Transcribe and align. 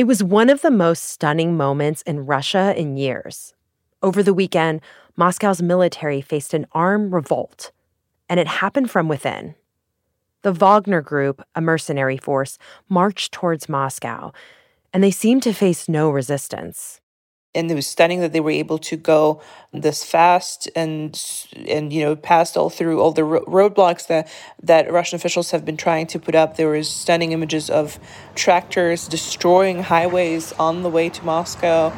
It 0.00 0.06
was 0.06 0.24
one 0.24 0.48
of 0.48 0.62
the 0.62 0.70
most 0.70 1.10
stunning 1.10 1.58
moments 1.58 2.00
in 2.00 2.24
Russia 2.24 2.72
in 2.74 2.96
years. 2.96 3.52
Over 4.02 4.22
the 4.22 4.32
weekend, 4.32 4.80
Moscow's 5.14 5.60
military 5.60 6.22
faced 6.22 6.54
an 6.54 6.66
armed 6.72 7.12
revolt, 7.12 7.70
and 8.26 8.40
it 8.40 8.46
happened 8.46 8.90
from 8.90 9.08
within. 9.08 9.56
The 10.40 10.54
Wagner 10.54 11.02
Group, 11.02 11.42
a 11.54 11.60
mercenary 11.60 12.16
force, 12.16 12.56
marched 12.88 13.32
towards 13.32 13.68
Moscow, 13.68 14.32
and 14.94 15.04
they 15.04 15.10
seemed 15.10 15.42
to 15.42 15.52
face 15.52 15.86
no 15.86 16.08
resistance 16.08 16.99
and 17.54 17.70
it 17.70 17.74
was 17.74 17.86
stunning 17.86 18.20
that 18.20 18.32
they 18.32 18.40
were 18.40 18.50
able 18.50 18.78
to 18.78 18.96
go 18.96 19.40
this 19.72 20.04
fast 20.04 20.68
and 20.76 21.20
and 21.68 21.92
you 21.92 22.04
know 22.04 22.14
passed 22.14 22.56
all 22.56 22.70
through 22.70 23.00
all 23.00 23.12
the 23.12 23.24
ro- 23.24 23.44
roadblocks 23.44 24.06
that 24.06 24.28
that 24.62 24.90
Russian 24.90 25.16
officials 25.16 25.50
have 25.50 25.64
been 25.64 25.76
trying 25.76 26.06
to 26.08 26.18
put 26.18 26.34
up. 26.34 26.56
There 26.56 26.68
was 26.68 26.88
stunning 26.88 27.32
images 27.32 27.68
of 27.68 27.98
tractors 28.34 29.08
destroying 29.08 29.82
highways 29.82 30.52
on 30.54 30.82
the 30.82 30.90
way 30.90 31.08
to 31.08 31.24
Moscow. 31.24 31.90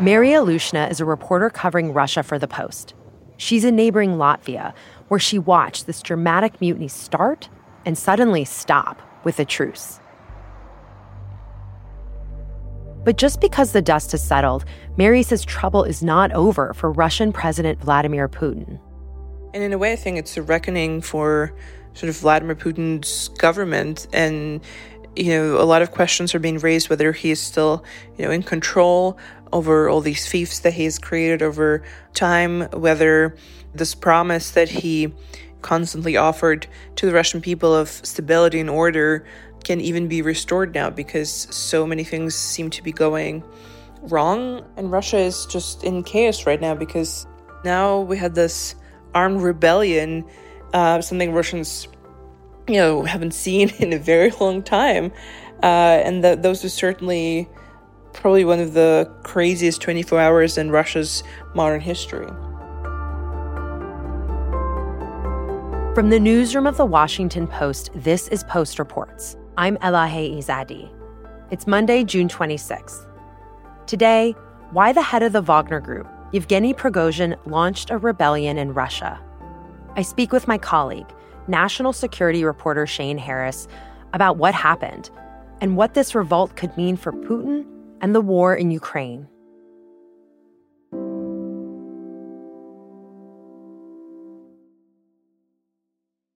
Mary 0.00 0.30
Ilyushina 0.30 0.90
is 0.90 1.00
a 1.00 1.04
reporter 1.04 1.48
covering 1.50 1.92
Russia 1.92 2.24
for 2.24 2.36
The 2.38 2.48
Post. 2.48 2.94
She's 3.36 3.64
in 3.64 3.76
neighboring 3.76 4.16
Latvia, 4.16 4.74
where 5.06 5.20
she 5.20 5.38
watched 5.38 5.86
this 5.86 6.02
dramatic 6.02 6.60
mutiny 6.60 6.88
start 6.88 7.48
and 7.86 7.96
suddenly 7.96 8.44
stop 8.44 9.00
with 9.24 9.38
a 9.38 9.44
truce. 9.44 10.00
But 13.04 13.18
just 13.18 13.40
because 13.40 13.72
the 13.72 13.82
dust 13.82 14.12
has 14.12 14.22
settled, 14.22 14.64
Mary 14.96 15.22
says 15.22 15.44
trouble 15.44 15.84
is 15.84 16.02
not 16.02 16.32
over 16.32 16.72
for 16.74 16.90
Russian 16.90 17.32
President 17.32 17.80
Vladimir 17.80 18.28
Putin. 18.28 18.80
And 19.52 19.62
in 19.62 19.72
a 19.72 19.78
way, 19.78 19.92
I 19.92 19.96
think 19.96 20.18
it's 20.18 20.36
a 20.36 20.42
reckoning 20.42 21.00
for 21.00 21.54
sort 21.92 22.08
of 22.08 22.16
Vladimir 22.16 22.56
Putin's 22.56 23.28
government. 23.28 24.06
And, 24.12 24.60
you 25.14 25.30
know, 25.30 25.60
a 25.60 25.64
lot 25.64 25.82
of 25.82 25.92
questions 25.92 26.34
are 26.34 26.38
being 26.38 26.58
raised 26.58 26.90
whether 26.90 27.12
he 27.12 27.30
is 27.30 27.40
still, 27.40 27.84
you 28.16 28.24
know, 28.24 28.30
in 28.30 28.42
control 28.42 29.18
over 29.52 29.88
all 29.88 30.00
these 30.00 30.26
fiefs 30.26 30.60
that 30.60 30.72
he 30.72 30.84
has 30.84 30.98
created 30.98 31.42
over 31.42 31.84
time, 32.14 32.62
whether 32.72 33.36
this 33.74 33.94
promise 33.94 34.50
that 34.50 34.68
he 34.68 35.12
constantly 35.62 36.16
offered 36.16 36.66
to 36.96 37.06
the 37.06 37.12
Russian 37.12 37.40
people 37.40 37.74
of 37.74 37.88
stability 37.88 38.60
and 38.60 38.68
order 38.68 39.24
can 39.64 39.80
even 39.80 40.06
be 40.08 40.22
restored 40.22 40.74
now 40.74 40.90
because 40.90 41.30
so 41.50 41.86
many 41.86 42.04
things 42.04 42.34
seem 42.34 42.70
to 42.70 42.82
be 42.82 42.92
going 42.92 43.42
wrong. 44.02 44.64
And 44.76 44.92
Russia 44.92 45.18
is 45.18 45.46
just 45.46 45.82
in 45.82 46.02
chaos 46.02 46.46
right 46.46 46.60
now 46.60 46.74
because 46.74 47.26
now 47.64 48.00
we 48.00 48.16
had 48.16 48.34
this 48.34 48.74
armed 49.14 49.42
rebellion, 49.42 50.24
uh, 50.72 51.00
something 51.00 51.32
Russians, 51.32 51.88
you 52.68 52.76
know, 52.76 53.02
haven't 53.04 53.32
seen 53.32 53.70
in 53.78 53.92
a 53.92 53.98
very 53.98 54.30
long 54.32 54.62
time. 54.62 55.12
Uh, 55.62 56.02
and 56.04 56.22
th- 56.22 56.40
those 56.40 56.64
are 56.64 56.68
certainly 56.68 57.48
probably 58.12 58.44
one 58.44 58.60
of 58.60 58.74
the 58.74 59.10
craziest 59.24 59.80
24 59.80 60.20
hours 60.20 60.58
in 60.58 60.70
Russia's 60.70 61.24
modern 61.54 61.80
history. 61.80 62.28
From 65.94 66.10
the 66.10 66.18
newsroom 66.18 66.66
of 66.66 66.76
the 66.76 66.84
Washington 66.84 67.46
Post, 67.46 67.90
this 67.94 68.28
is 68.28 68.42
Post 68.44 68.78
Reports. 68.78 69.36
I'm 69.56 69.76
Elahe 69.76 70.36
Izadi. 70.36 70.90
It's 71.52 71.68
Monday, 71.68 72.02
June 72.02 72.26
26th. 72.26 73.06
Today, 73.86 74.32
why 74.72 74.92
the 74.92 75.00
head 75.00 75.22
of 75.22 75.32
the 75.32 75.42
Wagner 75.42 75.78
Group, 75.78 76.08
Yevgeny 76.32 76.74
Prigozhin, 76.74 77.36
launched 77.46 77.90
a 77.90 77.98
rebellion 77.98 78.58
in 78.58 78.74
Russia. 78.74 79.20
I 79.94 80.02
speak 80.02 80.32
with 80.32 80.48
my 80.48 80.58
colleague, 80.58 81.06
national 81.46 81.92
security 81.92 82.42
reporter 82.44 82.84
Shane 82.84 83.16
Harris, 83.16 83.68
about 84.12 84.38
what 84.38 84.54
happened 84.54 85.08
and 85.60 85.76
what 85.76 85.94
this 85.94 86.16
revolt 86.16 86.56
could 86.56 86.76
mean 86.76 86.96
for 86.96 87.12
Putin 87.12 87.64
and 88.00 88.12
the 88.12 88.20
war 88.20 88.56
in 88.56 88.72
Ukraine. 88.72 89.28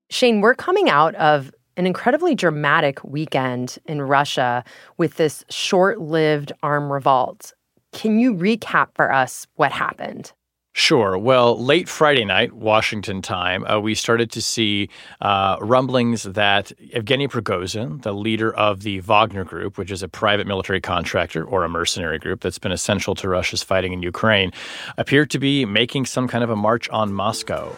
Shane, 0.09 0.39
we're 0.39 0.55
coming 0.55 0.89
out 0.89 1.15
of 1.15 1.51
an 1.79 1.87
incredibly 1.87 2.35
dramatic 2.35 3.01
weekend 3.05 3.79
in 3.85 4.01
Russia 4.01 4.65
with 4.97 5.15
this 5.15 5.45
short 5.49 6.01
lived 6.01 6.51
armed 6.61 6.91
revolt. 6.91 7.53
Can 7.93 8.19
you 8.19 8.35
recap 8.35 8.89
for 8.95 9.13
us 9.13 9.47
what 9.55 9.71
happened? 9.71 10.33
Sure. 10.73 11.17
Well, 11.17 11.57
late 11.57 11.87
Friday 11.87 12.25
night, 12.25 12.51
Washington 12.51 13.21
time, 13.21 13.65
uh, 13.65 13.79
we 13.79 13.95
started 13.95 14.29
to 14.31 14.41
see 14.41 14.89
uh, 15.21 15.55
rumblings 15.61 16.23
that 16.23 16.73
Evgeny 16.93 17.29
Prigozhin, 17.29 18.01
the 18.01 18.13
leader 18.13 18.53
of 18.53 18.81
the 18.81 18.99
Wagner 18.99 19.45
Group, 19.45 19.77
which 19.77 19.89
is 19.89 20.03
a 20.03 20.09
private 20.09 20.47
military 20.47 20.81
contractor 20.81 21.45
or 21.45 21.63
a 21.63 21.69
mercenary 21.69 22.19
group 22.19 22.41
that's 22.41 22.59
been 22.59 22.73
essential 22.73 23.15
to 23.15 23.29
Russia's 23.29 23.63
fighting 23.63 23.93
in 23.93 24.03
Ukraine, 24.03 24.51
appeared 24.97 25.29
to 25.29 25.39
be 25.39 25.63
making 25.63 26.05
some 26.07 26.27
kind 26.27 26.43
of 26.43 26.49
a 26.49 26.57
march 26.57 26.89
on 26.89 27.13
Moscow. 27.13 27.73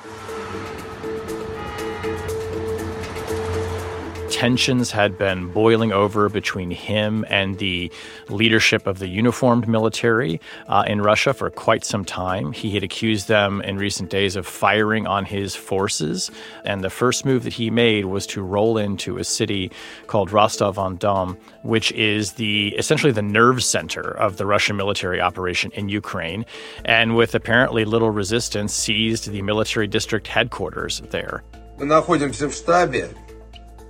tensions 4.41 4.91
had 4.91 5.17
been 5.17 5.49
boiling 5.53 5.93
over 5.93 6.29
between 6.29 6.71
him 6.71 7.25
and 7.29 7.59
the 7.59 7.91
leadership 8.29 8.87
of 8.87 8.99
the 8.99 9.09
uniformed 9.09 9.67
military 9.67 10.41
uh, 10.69 10.85
in 10.87 11.01
Russia 11.01 11.33
for 11.33 11.51
quite 11.51 11.85
some 11.85 12.05
time. 12.05 12.53
He 12.53 12.71
had 12.71 12.83
accused 12.83 13.29
them 13.29 13.63
in 13.63 13.79
recent 13.79 14.11
days 14.11 14.37
of 14.37 14.47
firing 14.47 15.07
on 15.07 15.25
his 15.25 15.55
forces. 15.55 16.31
And 16.65 16.85
the 16.85 16.91
first 16.91 17.25
move 17.25 17.45
that 17.45 17.55
he 17.55 17.71
made 17.71 18.07
was 18.07 18.27
to 18.29 18.43
roll 18.43 18.77
into 18.77 19.19
a 19.19 19.25
city 19.25 19.71
called 20.07 20.33
Rostov 20.33 20.79
on 20.79 20.97
Don, 20.97 21.37
which 21.63 21.93
is 21.93 22.33
the 22.33 22.75
essentially 22.77 23.13
the 23.13 23.23
nerve 23.23 23.63
center 23.63 24.03
of 24.03 24.37
the 24.37 24.47
Russian 24.47 24.77
military 24.77 25.21
operation 25.21 25.71
in 25.73 25.89
Ukraine. 25.89 26.45
And 26.85 27.17
with 27.17 27.35
apparently 27.35 27.85
little 27.85 28.11
resistance, 28.11 28.75
seized 28.75 29.31
the 29.31 29.43
military 29.43 29.87
district 29.87 30.27
headquarters 30.27 31.01
there. 31.11 31.43
Мы 31.79 31.85
находимся 31.85 32.49
в 32.49 32.55
штабе 32.55 33.11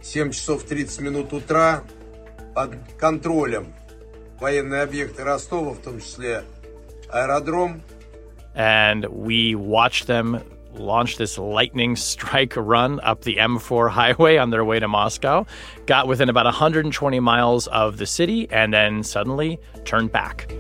7 0.02 0.32
часов 0.32 0.62
30 0.62 1.00
минут 1.00 1.32
утра 1.32 1.82
под 2.54 2.76
контролем 2.98 3.74
военные 4.40 4.82
объекты 4.82 5.24
Ростова, 5.24 5.74
в 5.74 5.78
том 5.78 6.00
числе 6.00 6.44
аэродром. 7.08 7.82
And 8.54 9.04
we 9.10 9.54
watched 9.54 10.06
them 10.06 10.40
launch 10.78 11.16
this 11.18 11.38
lightning 11.38 11.96
strike 11.96 12.54
run 12.56 13.00
up 13.00 13.22
the 13.22 13.36
M4 13.36 13.90
highway 13.90 14.36
on 14.36 14.50
their 14.50 14.64
way 14.64 14.78
to 14.78 14.88
Moscow, 14.88 15.46
got 15.86 16.06
within 16.06 16.28
about 16.28 16.46
120 16.46 17.20
miles 17.20 17.66
of 17.68 17.98
the 17.98 18.06
city, 18.06 18.48
and 18.50 18.72
then 18.72 19.02
suddenly 19.02 19.58
turned 19.84 20.12
back. 20.12 20.50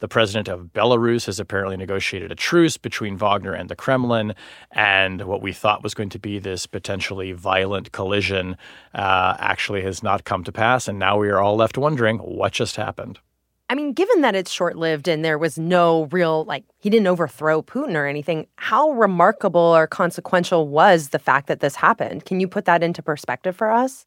The 0.00 0.08
president 0.08 0.48
of 0.48 0.72
Belarus 0.72 1.26
has 1.26 1.38
apparently 1.38 1.76
negotiated 1.76 2.32
a 2.32 2.34
truce 2.34 2.76
between 2.76 3.18
Wagner 3.18 3.52
and 3.52 3.68
the 3.68 3.76
Kremlin, 3.76 4.34
and 4.72 5.22
what 5.22 5.42
we 5.42 5.52
thought 5.52 5.82
was 5.82 5.94
going 5.94 6.08
to 6.08 6.18
be 6.18 6.38
this 6.38 6.66
potentially 6.66 7.32
violent 7.32 7.92
collision 7.92 8.56
uh, 8.94 9.36
actually 9.38 9.82
has 9.82 10.02
not 10.02 10.24
come 10.24 10.42
to 10.44 10.52
pass. 10.52 10.88
And 10.88 10.98
now 10.98 11.18
we 11.18 11.28
are 11.28 11.38
all 11.38 11.54
left 11.54 11.76
wondering 11.76 12.18
what 12.18 12.52
just 12.52 12.76
happened. 12.76 13.20
I 13.68 13.76
mean, 13.76 13.92
given 13.92 14.22
that 14.22 14.34
it's 14.34 14.50
short 14.50 14.76
lived 14.76 15.06
and 15.06 15.24
there 15.24 15.38
was 15.38 15.56
no 15.56 16.06
real, 16.06 16.44
like, 16.44 16.64
he 16.78 16.90
didn't 16.90 17.06
overthrow 17.06 17.62
Putin 17.62 17.94
or 17.94 18.04
anything, 18.04 18.48
how 18.56 18.90
remarkable 18.90 19.60
or 19.60 19.86
consequential 19.86 20.66
was 20.66 21.10
the 21.10 21.20
fact 21.20 21.46
that 21.46 21.60
this 21.60 21.76
happened? 21.76 22.24
Can 22.24 22.40
you 22.40 22.48
put 22.48 22.64
that 22.64 22.82
into 22.82 23.00
perspective 23.00 23.54
for 23.54 23.70
us? 23.70 24.06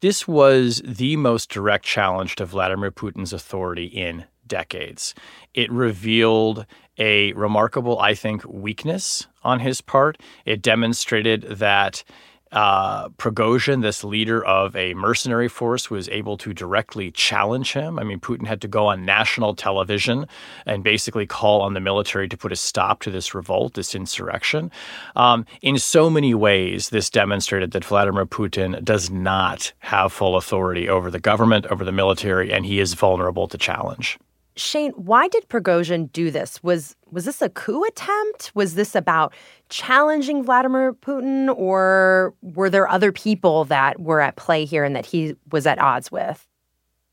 This 0.00 0.26
was 0.26 0.80
the 0.84 1.16
most 1.16 1.50
direct 1.50 1.84
challenge 1.84 2.36
to 2.36 2.46
Vladimir 2.46 2.90
Putin's 2.90 3.32
authority 3.34 3.84
in 3.84 4.24
decades. 4.52 5.14
It 5.54 5.72
revealed 5.72 6.66
a 6.98 7.32
remarkable, 7.32 7.98
I 7.98 8.12
think, 8.14 8.44
weakness 8.44 9.26
on 9.42 9.60
his 9.60 9.80
part. 9.80 10.20
It 10.44 10.60
demonstrated 10.60 11.42
that 11.42 12.04
uh, 12.52 13.08
Prigozhin, 13.16 13.80
this 13.80 14.04
leader 14.04 14.44
of 14.44 14.76
a 14.76 14.92
mercenary 14.92 15.48
force, 15.48 15.90
was 15.90 16.06
able 16.10 16.36
to 16.36 16.52
directly 16.52 17.10
challenge 17.10 17.72
him. 17.72 17.98
I 17.98 18.04
mean, 18.04 18.20
Putin 18.20 18.46
had 18.46 18.60
to 18.60 18.68
go 18.68 18.88
on 18.88 19.06
national 19.06 19.54
television 19.54 20.26
and 20.66 20.84
basically 20.84 21.26
call 21.26 21.62
on 21.62 21.72
the 21.72 21.80
military 21.80 22.28
to 22.28 22.36
put 22.36 22.52
a 22.52 22.56
stop 22.56 23.00
to 23.00 23.10
this 23.10 23.34
revolt, 23.34 23.72
this 23.72 23.94
insurrection. 23.94 24.70
Um, 25.16 25.46
in 25.62 25.78
so 25.78 26.10
many 26.10 26.34
ways, 26.34 26.90
this 26.90 27.08
demonstrated 27.08 27.70
that 27.70 27.86
Vladimir 27.86 28.26
Putin 28.26 28.84
does 28.84 29.10
not 29.10 29.72
have 29.78 30.12
full 30.12 30.36
authority 30.36 30.90
over 30.90 31.10
the 31.10 31.20
government, 31.20 31.64
over 31.66 31.84
the 31.86 31.92
military, 31.92 32.52
and 32.52 32.66
he 32.66 32.80
is 32.80 32.92
vulnerable 32.92 33.48
to 33.48 33.56
challenge. 33.56 34.18
Shane, 34.56 34.92
why 34.92 35.28
did 35.28 35.48
Prigozhin 35.48 36.12
do 36.12 36.30
this? 36.30 36.62
Was 36.62 36.94
was 37.10 37.24
this 37.24 37.40
a 37.40 37.48
coup 37.48 37.84
attempt? 37.84 38.52
Was 38.54 38.74
this 38.74 38.94
about 38.94 39.32
challenging 39.68 40.44
Vladimir 40.44 40.92
Putin, 40.92 41.54
or 41.56 42.34
were 42.42 42.68
there 42.68 42.88
other 42.88 43.12
people 43.12 43.64
that 43.66 44.00
were 44.00 44.20
at 44.20 44.36
play 44.36 44.64
here 44.64 44.84
and 44.84 44.94
that 44.94 45.06
he 45.06 45.36
was 45.50 45.66
at 45.66 45.78
odds 45.78 46.12
with? 46.12 46.46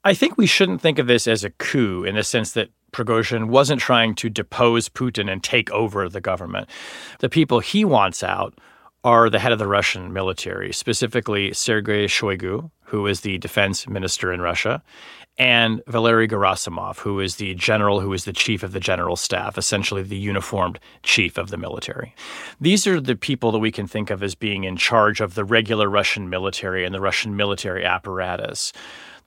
I 0.04 0.14
think 0.14 0.38
we 0.38 0.48
shouldn't 0.48 0.82
think 0.82 1.00
of 1.00 1.08
this 1.08 1.28
as 1.28 1.44
a 1.44 1.50
coup 1.52 2.04
in 2.04 2.16
the 2.16 2.24
sense 2.24 2.54
that 2.54 2.70
Prigozhin 2.92 3.48
wasn't 3.48 3.82
trying 3.82 4.16
to 4.16 4.30
depose 4.30 4.90
Putin 4.90 5.32
and 5.32 5.44
take 5.44 5.70
over 5.72 6.10
the 6.10 6.22
government. 6.22 6.70
The 7.20 7.30
people 7.30 7.60
he 7.60 7.86
wants 7.86 8.24
out 8.24 8.58
are 9.04 9.30
the 9.30 9.40
head 9.40 9.52
of 9.52 9.60
the 9.60 9.68
Russian 9.68 10.12
military, 10.12 10.74
specifically 10.74 11.54
Sergei 11.54 12.06
Shoigu, 12.06 12.70
who 12.84 13.08
is 13.08 13.22
the 13.22 13.38
defense 13.38 13.88
minister 13.88 14.34
in 14.34 14.42
Russia, 14.42 14.84
and 15.38 15.82
Valery 15.88 16.28
Gerasimov, 16.28 17.00
who 17.00 17.22
is 17.22 17.38
the 17.38 17.56
general 17.56 18.02
who 18.02 18.12
is 18.12 18.26
the 18.26 18.34
chief 18.34 18.62
of 18.62 18.74
the 18.74 18.80
general 18.80 19.16
staff, 19.16 19.58
essentially 19.58 20.04
the 20.04 20.18
uniformed 20.18 20.80
chief 21.02 21.38
of 21.38 21.50
the 21.50 21.58
military. 21.58 22.14
These 22.60 22.86
are 22.88 23.00
the 23.00 23.16
people 23.16 23.54
that 23.54 23.60
we 23.60 23.72
can 23.72 23.88
think 23.88 24.10
of 24.10 24.22
as 24.22 24.36
being 24.36 24.66
in 24.66 24.76
charge 24.76 25.22
of 25.22 25.36
the 25.36 25.46
regular 25.46 25.90
Russian 25.90 26.30
military 26.30 26.84
and 26.84 26.94
the 26.94 27.00
Russian 27.00 27.38
military 27.38 27.86
apparatus. 27.86 28.74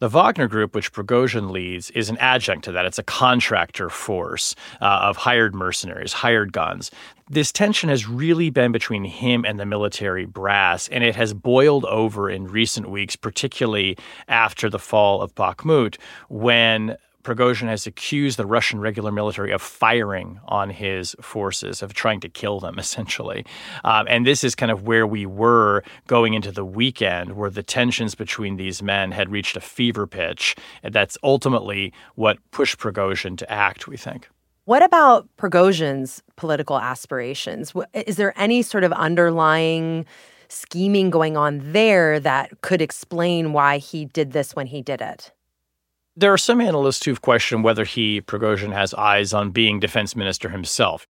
The 0.01 0.09
Wagner 0.09 0.49
Group, 0.49 0.75
which 0.75 0.93
Prigozhin 0.93 1.53
leads, 1.53 1.91
is 1.93 2.11
an 2.11 2.19
adjunct 2.19 2.65
to 2.65 2.73
that. 2.73 2.85
It's 2.85 2.99
a 2.99 3.05
contractor 3.05 3.89
force 3.89 4.57
uh, 4.81 4.99
of 5.03 5.17
hired 5.17 5.55
mercenaries, 5.55 6.13
hired 6.13 6.53
guns. 6.53 6.91
This 7.32 7.50
tension 7.50 7.88
has 7.88 8.06
really 8.06 8.50
been 8.50 8.73
between 8.73 9.05
him 9.05 9.46
and 9.46 9.58
the 9.58 9.64
military 9.64 10.26
brass, 10.26 10.87
and 10.88 11.02
it 11.02 11.17
has 11.17 11.32
boiled 11.32 11.87
over 11.87 12.29
in 12.29 12.46
recent 12.46 12.90
weeks, 12.90 13.17
particularly 13.17 13.96
after 14.29 14.69
the 14.69 14.79
fall 14.79 15.23
of 15.23 15.34
Bakhmut, 15.34 15.96
when 16.29 16.99
Prigozhin 17.25 17.69
has 17.69 17.87
accused 17.87 18.38
the 18.38 18.44
Russian 18.44 18.81
regular 18.81 19.11
military 19.11 19.50
of 19.50 19.62
firing 19.62 20.40
on 20.44 20.69
his 20.69 21.17
forces, 21.23 21.81
of 21.82 21.94
trying 21.94 22.20
to 22.20 22.29
kill 22.29 22.61
them, 22.61 22.79
essentially. 22.79 23.46
Um, 23.82 24.06
and 24.11 24.26
this 24.26 24.44
is 24.44 24.55
kind 24.55 24.70
of 24.70 24.82
where 24.82 25.06
we 25.06 25.25
were 25.25 25.85
going 26.08 26.35
into 26.35 26.52
the 26.52 26.67
weekend, 26.67 27.32
where 27.35 27.49
the 27.49 27.62
tensions 27.62 28.14
between 28.14 28.56
these 28.56 28.82
men 28.82 29.11
had 29.11 29.32
reached 29.32 29.56
a 29.56 29.62
fever 29.62 30.06
pitch. 30.06 30.55
And 30.82 30.93
that's 30.93 31.17
ultimately 31.23 31.94
what 32.14 32.37
pushed 32.50 32.78
Prigozhin 32.78 33.38
to 33.38 33.50
act, 33.50 33.88
we 33.88 33.96
think. 33.96 34.28
What 34.73 34.83
about 34.83 35.29
Prigozhin's 35.37 36.23
political 36.37 36.79
aspirations? 36.79 37.75
Is 37.93 38.17
there 38.17 38.33
any 38.41 38.63
sort 38.63 38.85
of 38.85 38.93
underlying 38.93 40.07
scheming 40.49 41.11
going 41.11 41.37
on 41.37 41.61
there 41.75 42.19
that 42.19 42.59
could 42.63 42.81
explain 42.81 43.53
why 43.53 43.77
he 43.77 44.07
did 44.07 44.33
this 44.33 44.57
when 44.57 44.67
he 44.69 44.81
did 44.81 45.03
it? 45.03 45.31
There 46.17 46.33
are 46.33 46.39
some 46.39 46.59
analysts 46.59 47.05
who've 47.05 47.21
questioned 47.21 47.65
whether 47.65 47.85
he, 47.85 48.23
Prigozhin, 48.23 48.73
has 48.73 48.95
eyes 48.95 49.35
on 49.35 49.51
being 49.51 49.79
defense 49.79 50.17
minister 50.17 50.49
himself. 50.49 51.07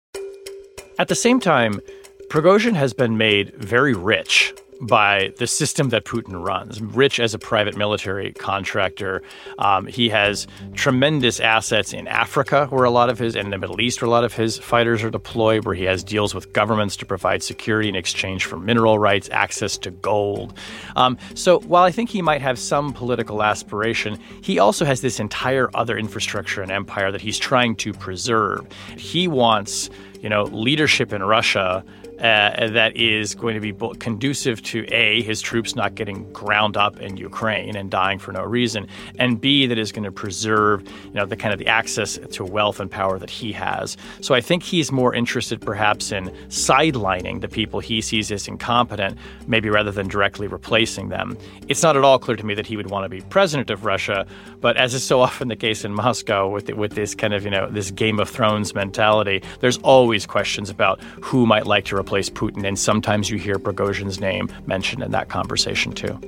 At 0.98 1.08
the 1.08 1.14
same 1.14 1.38
time, 1.38 1.82
Prigozhin 2.30 2.76
has 2.76 2.94
been 2.94 3.18
made 3.18 3.54
very 3.56 3.92
rich 3.92 4.54
by 4.80 5.32
the 5.36 5.46
system 5.46 5.90
that 5.90 6.04
Putin 6.04 6.44
runs. 6.44 6.80
Rich 6.80 7.20
as 7.20 7.34
a 7.34 7.38
private 7.38 7.76
military 7.76 8.32
contractor, 8.32 9.22
um, 9.58 9.86
he 9.86 10.08
has 10.08 10.46
tremendous 10.74 11.38
assets 11.40 11.92
in 11.92 12.08
Africa, 12.08 12.66
where 12.70 12.84
a 12.84 12.90
lot 12.90 13.10
of 13.10 13.18
his, 13.18 13.36
and 13.36 13.52
the 13.52 13.58
Middle 13.58 13.80
East, 13.80 14.00
where 14.00 14.08
a 14.08 14.10
lot 14.10 14.24
of 14.24 14.32
his 14.32 14.58
fighters 14.58 15.02
are 15.02 15.10
deployed, 15.10 15.64
where 15.64 15.74
he 15.74 15.84
has 15.84 16.02
deals 16.02 16.34
with 16.34 16.52
governments 16.52 16.96
to 16.96 17.06
provide 17.06 17.42
security 17.42 17.88
in 17.88 17.94
exchange 17.94 18.44
for 18.44 18.58
mineral 18.58 18.98
rights, 18.98 19.28
access 19.32 19.76
to 19.78 19.90
gold. 19.90 20.56
Um, 20.96 21.18
so 21.34 21.60
while 21.60 21.84
I 21.84 21.90
think 21.90 22.10
he 22.10 22.22
might 22.22 22.40
have 22.40 22.58
some 22.58 22.92
political 22.92 23.42
aspiration, 23.42 24.18
he 24.42 24.58
also 24.58 24.84
has 24.84 25.00
this 25.00 25.20
entire 25.20 25.70
other 25.74 25.98
infrastructure 25.98 26.62
and 26.62 26.70
empire 26.70 27.12
that 27.12 27.20
he's 27.20 27.38
trying 27.38 27.76
to 27.76 27.92
preserve. 27.92 28.66
He 28.96 29.28
wants, 29.28 29.90
you 30.20 30.28
know, 30.28 30.44
leadership 30.44 31.12
in 31.12 31.22
Russia 31.22 31.84
uh, 32.20 32.68
that 32.68 32.96
is 32.96 33.34
going 33.34 33.54
to 33.54 33.60
be 33.60 33.72
conducive 33.98 34.62
to 34.62 34.84
A, 34.92 35.22
his 35.22 35.40
troops 35.40 35.74
not 35.74 35.94
getting 35.94 36.30
ground 36.32 36.76
up 36.76 37.00
in 37.00 37.16
Ukraine 37.16 37.76
and 37.76 37.90
dying 37.90 38.18
for 38.18 38.32
no 38.32 38.42
reason, 38.42 38.86
and 39.18 39.40
B, 39.40 39.66
that 39.66 39.78
is 39.78 39.90
going 39.90 40.04
to 40.04 40.12
preserve 40.12 40.86
you 41.04 41.12
know, 41.14 41.24
the 41.24 41.36
kind 41.36 41.52
of 41.52 41.58
the 41.58 41.66
access 41.66 42.18
to 42.32 42.44
wealth 42.44 42.78
and 42.78 42.90
power 42.90 43.18
that 43.18 43.30
he 43.30 43.52
has. 43.52 43.96
So 44.20 44.34
I 44.34 44.40
think 44.40 44.62
he's 44.62 44.92
more 44.92 45.14
interested 45.14 45.60
perhaps 45.60 46.12
in 46.12 46.26
sidelining 46.48 47.40
the 47.40 47.48
people 47.48 47.80
he 47.80 48.00
sees 48.00 48.30
as 48.30 48.46
incompetent, 48.46 49.16
maybe 49.46 49.70
rather 49.70 49.90
than 49.90 50.08
directly 50.08 50.46
replacing 50.46 51.08
them. 51.08 51.38
It's 51.68 51.82
not 51.82 51.96
at 51.96 52.04
all 52.04 52.18
clear 52.18 52.36
to 52.36 52.44
me 52.44 52.54
that 52.54 52.66
he 52.66 52.76
would 52.76 52.90
want 52.90 53.04
to 53.04 53.08
be 53.08 53.22
president 53.22 53.70
of 53.70 53.84
Russia, 53.84 54.26
but 54.60 54.76
as 54.76 54.92
is 54.92 55.02
so 55.02 55.20
often 55.30 55.48
the 55.48 55.56
case 55.56 55.84
in 55.84 55.94
Moscow 55.94 56.48
with, 56.48 56.68
with 56.74 56.92
this 56.92 57.14
kind 57.14 57.32
of, 57.32 57.44
you 57.44 57.50
know, 57.50 57.68
this 57.70 57.90
Game 57.90 58.20
of 58.20 58.28
Thrones 58.28 58.74
mentality, 58.74 59.42
there's 59.60 59.78
always 59.78 60.26
questions 60.26 60.68
about 60.68 61.00
who 61.22 61.46
might 61.46 61.66
like 61.66 61.84
to 61.86 61.96
replace 61.96 62.09
replace 62.10 62.28
Putin, 62.28 62.66
and 62.66 62.76
sometimes 62.76 63.30
you 63.30 63.38
hear 63.38 63.56
Prigozhin's 63.56 64.18
name 64.18 64.50
mentioned 64.66 65.00
in 65.00 65.12
that 65.12 65.28
conversation 65.28 65.92
too. 65.92 66.18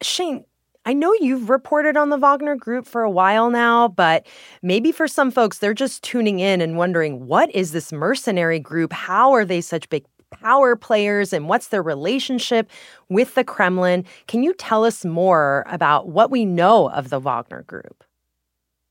Shane, 0.00 0.44
I 0.84 0.92
know 0.92 1.12
you've 1.18 1.50
reported 1.50 1.96
on 1.96 2.10
the 2.10 2.16
Wagner 2.16 2.54
Group 2.54 2.86
for 2.86 3.02
a 3.02 3.10
while 3.10 3.50
now, 3.50 3.88
but 3.88 4.28
maybe 4.62 4.92
for 4.92 5.08
some 5.08 5.32
folks, 5.32 5.58
they're 5.58 5.74
just 5.74 6.04
tuning 6.04 6.38
in 6.38 6.60
and 6.60 6.76
wondering 6.76 7.26
what 7.26 7.52
is 7.52 7.72
this 7.72 7.92
mercenary 7.92 8.60
group? 8.60 8.92
How 8.92 9.32
are 9.32 9.44
they 9.44 9.60
such 9.60 9.88
big 9.88 10.04
power 10.30 10.76
players 10.76 11.32
and 11.32 11.48
what's 11.48 11.68
their 11.68 11.82
relationship 11.82 12.70
with 13.08 13.34
the 13.34 13.42
Kremlin? 13.42 14.04
Can 14.28 14.44
you 14.44 14.54
tell 14.54 14.84
us 14.84 15.04
more 15.04 15.64
about 15.66 16.06
what 16.10 16.30
we 16.30 16.44
know 16.44 16.90
of 16.90 17.10
the 17.10 17.18
Wagner 17.18 17.64
Group? 17.64 18.04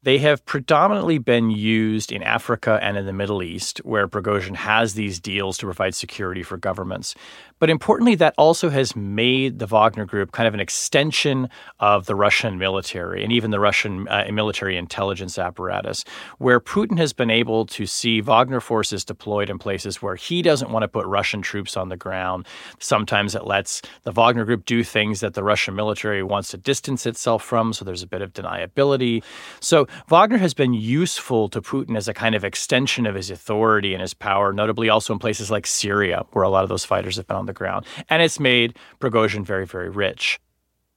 They 0.07 0.19
have 0.19 0.45
predominantly 0.45 1.17
been 1.17 1.49
used 1.49 2.13
in 2.13 2.23
Africa 2.23 2.79
and 2.81 2.95
in 2.95 3.05
the 3.05 3.11
Middle 3.11 3.43
East, 3.43 3.79
where 3.79 4.07
Prigozhin 4.07 4.55
has 4.55 4.93
these 4.93 5.19
deals 5.19 5.57
to 5.57 5.65
provide 5.65 5.95
security 5.95 6.43
for 6.43 6.55
governments. 6.55 7.13
But 7.59 7.69
importantly, 7.69 8.15
that 8.15 8.33
also 8.37 8.69
has 8.69 8.95
made 8.95 9.59
the 9.59 9.65
Wagner 9.65 10.05
Group 10.05 10.31
kind 10.31 10.47
of 10.47 10.53
an 10.53 10.61
extension 10.61 11.49
of 11.81 12.05
the 12.05 12.15
Russian 12.15 12.57
military 12.57 13.21
and 13.21 13.33
even 13.33 13.51
the 13.51 13.59
Russian 13.59 14.07
uh, 14.07 14.25
military 14.31 14.77
intelligence 14.77 15.37
apparatus, 15.37 16.05
where 16.37 16.61
Putin 16.61 16.97
has 16.99 17.11
been 17.11 17.31
able 17.31 17.65
to 17.65 17.85
see 17.85 18.21
Wagner 18.21 18.61
forces 18.61 19.03
deployed 19.03 19.49
in 19.49 19.59
places 19.59 20.01
where 20.01 20.15
he 20.15 20.41
doesn't 20.41 20.71
want 20.71 20.83
to 20.83 20.87
put 20.87 21.05
Russian 21.05 21.41
troops 21.41 21.75
on 21.75 21.89
the 21.89 21.97
ground. 21.97 22.47
Sometimes 22.79 23.35
it 23.35 23.45
lets 23.45 23.81
the 24.03 24.13
Wagner 24.13 24.45
Group 24.45 24.63
do 24.63 24.85
things 24.85 25.19
that 25.19 25.33
the 25.33 25.43
Russian 25.43 25.75
military 25.75 26.23
wants 26.23 26.51
to 26.51 26.57
distance 26.57 27.05
itself 27.05 27.43
from, 27.43 27.73
so 27.73 27.83
there's 27.83 28.03
a 28.03 28.07
bit 28.07 28.21
of 28.21 28.31
deniability. 28.31 29.21
So 29.59 29.85
Wagner 30.09 30.37
has 30.37 30.53
been 30.53 30.73
useful 30.73 31.49
to 31.49 31.61
Putin 31.61 31.97
as 31.97 32.07
a 32.07 32.13
kind 32.13 32.35
of 32.35 32.43
extension 32.43 33.05
of 33.05 33.15
his 33.15 33.29
authority 33.29 33.93
and 33.93 34.01
his 34.01 34.13
power, 34.13 34.53
notably 34.53 34.89
also 34.89 35.13
in 35.13 35.19
places 35.19 35.51
like 35.51 35.67
Syria, 35.67 36.25
where 36.31 36.43
a 36.43 36.49
lot 36.49 36.63
of 36.63 36.69
those 36.69 36.85
fighters 36.85 37.17
have 37.17 37.27
been 37.27 37.37
on 37.37 37.45
the 37.45 37.53
ground. 37.53 37.85
And 38.09 38.21
it's 38.21 38.39
made 38.39 38.77
Prigozhin 38.99 39.45
very, 39.45 39.65
very 39.65 39.89
rich. 39.89 40.39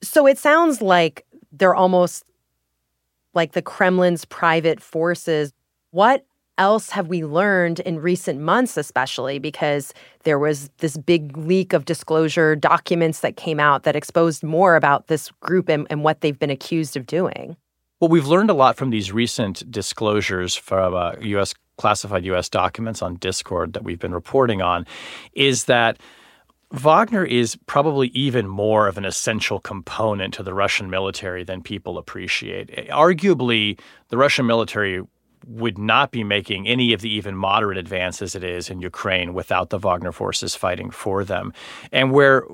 So 0.03 0.27
it 0.27 0.39
sounds 0.39 0.81
like 0.81 1.27
they're 1.53 1.75
almost 1.75 2.25
like 3.35 3.53
the 3.53 3.63
Kremlin's 3.63 4.25
private 4.25 4.81
forces. 4.81 5.53
What 5.91 6.27
else 6.59 6.91
have 6.91 7.09
we 7.09 7.25
learned 7.25 7.81
in 7.81 7.99
recent 8.01 8.39
months, 8.39 8.77
especially 8.77 9.39
because 9.39 9.95
there 10.25 10.39
was 10.39 10.69
this 10.79 10.97
big 10.99 11.37
leak 11.37 11.73
of 11.73 11.87
disclosure 11.87 12.55
documents 12.55 13.21
that 13.21 13.37
came 13.37 13.59
out 13.59 13.85
that 13.85 13.97
exposed 13.97 14.43
more 14.43 14.77
about 14.77 15.07
this 15.07 15.31
group 15.41 15.69
and, 15.71 15.87
and 15.89 16.05
what 16.05 16.21
they've 16.21 16.39
been 16.39 16.51
accused 16.51 16.97
of 16.97 17.07
doing? 17.07 17.57
Well, 18.01 18.09
we've 18.09 18.27
learned 18.27 18.49
a 18.49 18.55
lot 18.55 18.79
from 18.79 18.89
these 18.89 19.13
recent 19.13 19.71
disclosures 19.71 20.57
from 20.57 20.95
uh, 20.95 21.13
U.S. 21.21 21.55
classified 21.77 22.25
U.S. 22.25 22.49
documents 22.49 23.03
on 23.03 23.17
Discord 23.17 23.75
that 23.75 23.85
we've 23.85 23.99
been 23.99 24.15
reporting 24.15 24.63
on, 24.63 24.87
is 25.35 25.65
that 25.65 26.01
Wagner 26.73 27.27
is 27.27 27.57
probably 27.67 28.09
even 28.09 28.49
more 28.49 28.89
of 28.89 28.97
an 28.97 29.05
essential 29.05 29.61
component 29.61 30.33
to 30.35 30.43
the 30.43 30.55
Russian 30.55 30.89
military 30.89 31.45
than 31.45 31.61
people 31.63 31.99
appreciate. 31.99 32.75
Arguably, 32.89 33.79
the 34.09 34.17
Russian 34.17 34.47
military 34.47 35.03
would 35.47 35.77
not 35.77 36.11
be 36.11 36.25
making 36.25 36.67
any 36.67 36.95
of 36.95 37.03
the 37.03 37.11
even 37.11 37.37
moderate 37.37 37.77
advances 37.77 38.35
it 38.35 38.45
is 38.45 38.71
in 38.71 38.81
Ukraine 38.81 39.35
without 39.35 39.69
the 39.69 39.79
Wagner 39.79 40.13
forces 40.13 40.55
fighting 40.55 40.91
for 40.91 41.23
them. 41.23 41.53
And 41.93 42.13
where 42.13 42.45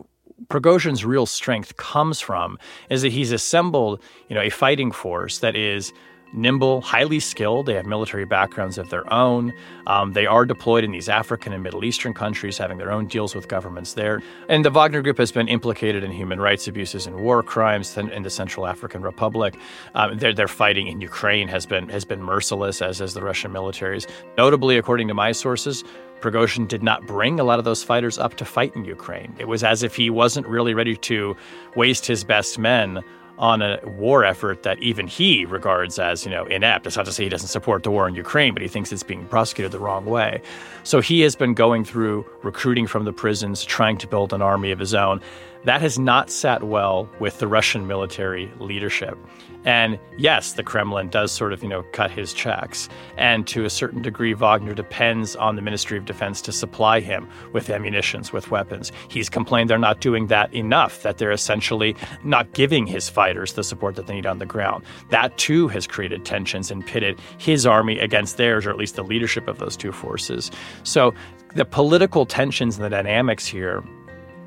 Prigozhin's 0.48 1.04
real 1.04 1.26
strength 1.26 1.76
comes 1.76 2.20
from 2.20 2.58
is 2.90 3.02
that 3.02 3.12
he's 3.12 3.32
assembled, 3.32 4.00
you 4.28 4.34
know, 4.34 4.42
a 4.42 4.50
fighting 4.50 4.92
force 4.92 5.38
that 5.38 5.56
is 5.56 5.92
nimble, 6.32 6.80
highly 6.80 7.20
skilled. 7.20 7.66
They 7.66 7.74
have 7.74 7.86
military 7.86 8.24
backgrounds 8.24 8.78
of 8.78 8.90
their 8.90 9.10
own. 9.12 9.52
Um, 9.86 10.12
they 10.12 10.26
are 10.26 10.44
deployed 10.44 10.84
in 10.84 10.92
these 10.92 11.08
African 11.08 11.52
and 11.52 11.62
Middle 11.62 11.84
Eastern 11.84 12.14
countries, 12.14 12.58
having 12.58 12.78
their 12.78 12.92
own 12.92 13.06
deals 13.06 13.34
with 13.34 13.48
governments 13.48 13.94
there. 13.94 14.22
And 14.48 14.64
the 14.64 14.70
Wagner 14.70 15.02
Group 15.02 15.18
has 15.18 15.32
been 15.32 15.48
implicated 15.48 16.04
in 16.04 16.10
human 16.10 16.40
rights 16.40 16.68
abuses 16.68 17.06
and 17.06 17.16
war 17.16 17.42
crimes 17.42 17.96
in 17.96 18.22
the 18.22 18.30
Central 18.30 18.66
African 18.66 19.02
Republic. 19.02 19.56
Um, 19.94 20.18
their, 20.18 20.34
their 20.34 20.48
fighting 20.48 20.88
in 20.88 21.00
Ukraine 21.00 21.48
has 21.48 21.66
been 21.66 21.88
has 21.88 22.04
been 22.04 22.22
merciless, 22.22 22.82
as 22.82 22.98
has 22.98 23.14
the 23.14 23.22
Russian 23.22 23.52
militaries. 23.52 24.08
Notably, 24.36 24.76
according 24.76 25.08
to 25.08 25.14
my 25.14 25.32
sources, 25.32 25.84
Prigozhin 26.20 26.66
did 26.66 26.82
not 26.82 27.06
bring 27.06 27.38
a 27.38 27.44
lot 27.44 27.58
of 27.58 27.64
those 27.64 27.82
fighters 27.82 28.18
up 28.18 28.34
to 28.36 28.44
fight 28.44 28.74
in 28.74 28.84
Ukraine. 28.84 29.34
It 29.38 29.48
was 29.48 29.62
as 29.62 29.82
if 29.82 29.94
he 29.94 30.10
wasn't 30.10 30.46
really 30.46 30.74
ready 30.74 30.96
to 30.96 31.36
waste 31.74 32.06
his 32.06 32.24
best 32.24 32.58
men 32.58 33.02
on 33.38 33.60
a 33.60 33.78
war 33.84 34.24
effort 34.24 34.62
that 34.62 34.78
even 34.82 35.06
he 35.06 35.44
regards 35.44 35.98
as, 35.98 36.24
you 36.24 36.30
know, 36.30 36.44
inept. 36.46 36.86
It's 36.86 36.96
not 36.96 37.04
to 37.06 37.12
say 37.12 37.24
he 37.24 37.28
doesn't 37.28 37.48
support 37.48 37.82
the 37.82 37.90
war 37.90 38.08
in 38.08 38.14
Ukraine, 38.14 38.54
but 38.54 38.62
he 38.62 38.68
thinks 38.68 38.92
it's 38.92 39.02
being 39.02 39.26
prosecuted 39.26 39.72
the 39.72 39.78
wrong 39.78 40.06
way. 40.06 40.40
So 40.84 41.00
he 41.00 41.20
has 41.20 41.36
been 41.36 41.52
going 41.52 41.84
through 41.84 42.24
recruiting 42.42 42.86
from 42.86 43.04
the 43.04 43.12
prisons, 43.12 43.64
trying 43.64 43.98
to 43.98 44.06
build 44.06 44.32
an 44.32 44.40
army 44.40 44.70
of 44.70 44.78
his 44.78 44.94
own. 44.94 45.20
that 45.66 45.80
has 45.80 45.98
not 45.98 46.30
sat 46.30 46.62
well 46.62 47.08
with 47.18 47.38
the 47.38 47.48
Russian 47.48 47.86
military 47.88 48.50
leadership. 48.60 49.18
And 49.66 49.98
yes, 50.16 50.52
the 50.52 50.62
Kremlin 50.62 51.08
does 51.08 51.32
sort 51.32 51.52
of, 51.52 51.62
you 51.62 51.68
know, 51.68 51.82
cut 51.92 52.10
his 52.10 52.32
checks. 52.32 52.88
And 53.18 53.46
to 53.48 53.64
a 53.64 53.70
certain 53.70 54.00
degree, 54.00 54.32
Wagner 54.32 54.74
depends 54.74 55.34
on 55.34 55.56
the 55.56 55.62
Ministry 55.62 55.98
of 55.98 56.04
Defense 56.04 56.40
to 56.42 56.52
supply 56.52 57.00
him 57.00 57.28
with 57.52 57.68
ammunitions, 57.68 58.32
with 58.32 58.50
weapons. 58.50 58.92
He's 59.08 59.28
complained 59.28 59.68
they're 59.68 59.78
not 59.78 60.00
doing 60.00 60.28
that 60.28 60.54
enough, 60.54 61.02
that 61.02 61.18
they're 61.18 61.32
essentially 61.32 61.96
not 62.22 62.52
giving 62.52 62.86
his 62.86 63.08
fighters 63.08 63.54
the 63.54 63.64
support 63.64 63.96
that 63.96 64.06
they 64.06 64.14
need 64.14 64.26
on 64.26 64.38
the 64.38 64.46
ground. 64.46 64.84
That 65.10 65.36
too 65.36 65.66
has 65.68 65.86
created 65.86 66.24
tensions 66.24 66.70
and 66.70 66.86
pitted 66.86 67.18
his 67.38 67.66
army 67.66 67.98
against 67.98 68.36
theirs, 68.36 68.66
or 68.66 68.70
at 68.70 68.76
least 68.76 68.94
the 68.94 69.02
leadership 69.02 69.48
of 69.48 69.58
those 69.58 69.76
two 69.76 69.90
forces. 69.90 70.52
So 70.84 71.12
the 71.56 71.64
political 71.64 72.24
tensions 72.24 72.76
and 72.76 72.84
the 72.84 72.90
dynamics 72.90 73.46
here 73.46 73.82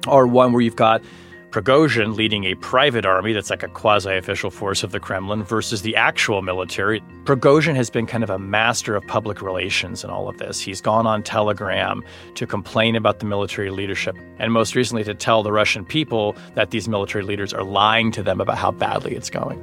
are 0.07 0.25
one 0.25 0.53
where 0.53 0.61
you've 0.61 0.77
got 0.77 1.01
Prigozhin 1.51 2.15
leading 2.15 2.43
a 2.43 2.53
private 2.55 3.07
army 3.07 3.33
that's 3.33 3.49
like 3.49 3.63
a 3.63 3.67
quasi 3.67 4.15
official 4.15 4.51
force 4.51 4.83
of 4.83 4.91
the 4.91 4.99
Kremlin 4.99 5.41
versus 5.41 5.81
the 5.81 5.95
actual 5.95 6.43
military. 6.43 7.01
Prigozhin 7.23 7.75
has 7.75 7.89
been 7.89 8.05
kind 8.05 8.23
of 8.23 8.29
a 8.29 8.37
master 8.37 8.95
of 8.95 9.05
public 9.07 9.41
relations 9.41 10.03
in 10.03 10.11
all 10.11 10.29
of 10.29 10.37
this. 10.37 10.59
He's 10.59 10.79
gone 10.79 11.07
on 11.07 11.23
Telegram 11.23 12.03
to 12.35 12.45
complain 12.45 12.95
about 12.95 13.17
the 13.17 13.25
military 13.25 13.71
leadership, 13.71 14.15
and 14.37 14.53
most 14.53 14.75
recently 14.75 15.03
to 15.05 15.15
tell 15.15 15.41
the 15.41 15.51
Russian 15.51 15.83
people 15.85 16.35
that 16.53 16.69
these 16.69 16.87
military 16.87 17.23
leaders 17.23 17.51
are 17.51 17.63
lying 17.63 18.11
to 18.11 18.21
them 18.21 18.39
about 18.39 18.59
how 18.59 18.69
badly 18.69 19.15
it's 19.15 19.31
going. 19.31 19.59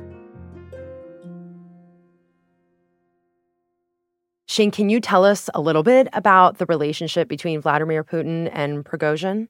Shane, 4.49 4.73
can 4.73 4.89
you 4.89 5.01
tell 5.01 5.25
us 5.25 5.49
a 5.55 5.61
little 5.61 5.85
bit 5.85 6.09
about 6.13 6.59
the 6.59 6.67
relationship 6.67 7.29
between 7.29 7.61
Vladimir 7.61 8.03
Putin 8.03 8.51
and 8.53 8.85
Prigozhin? 8.85 9.47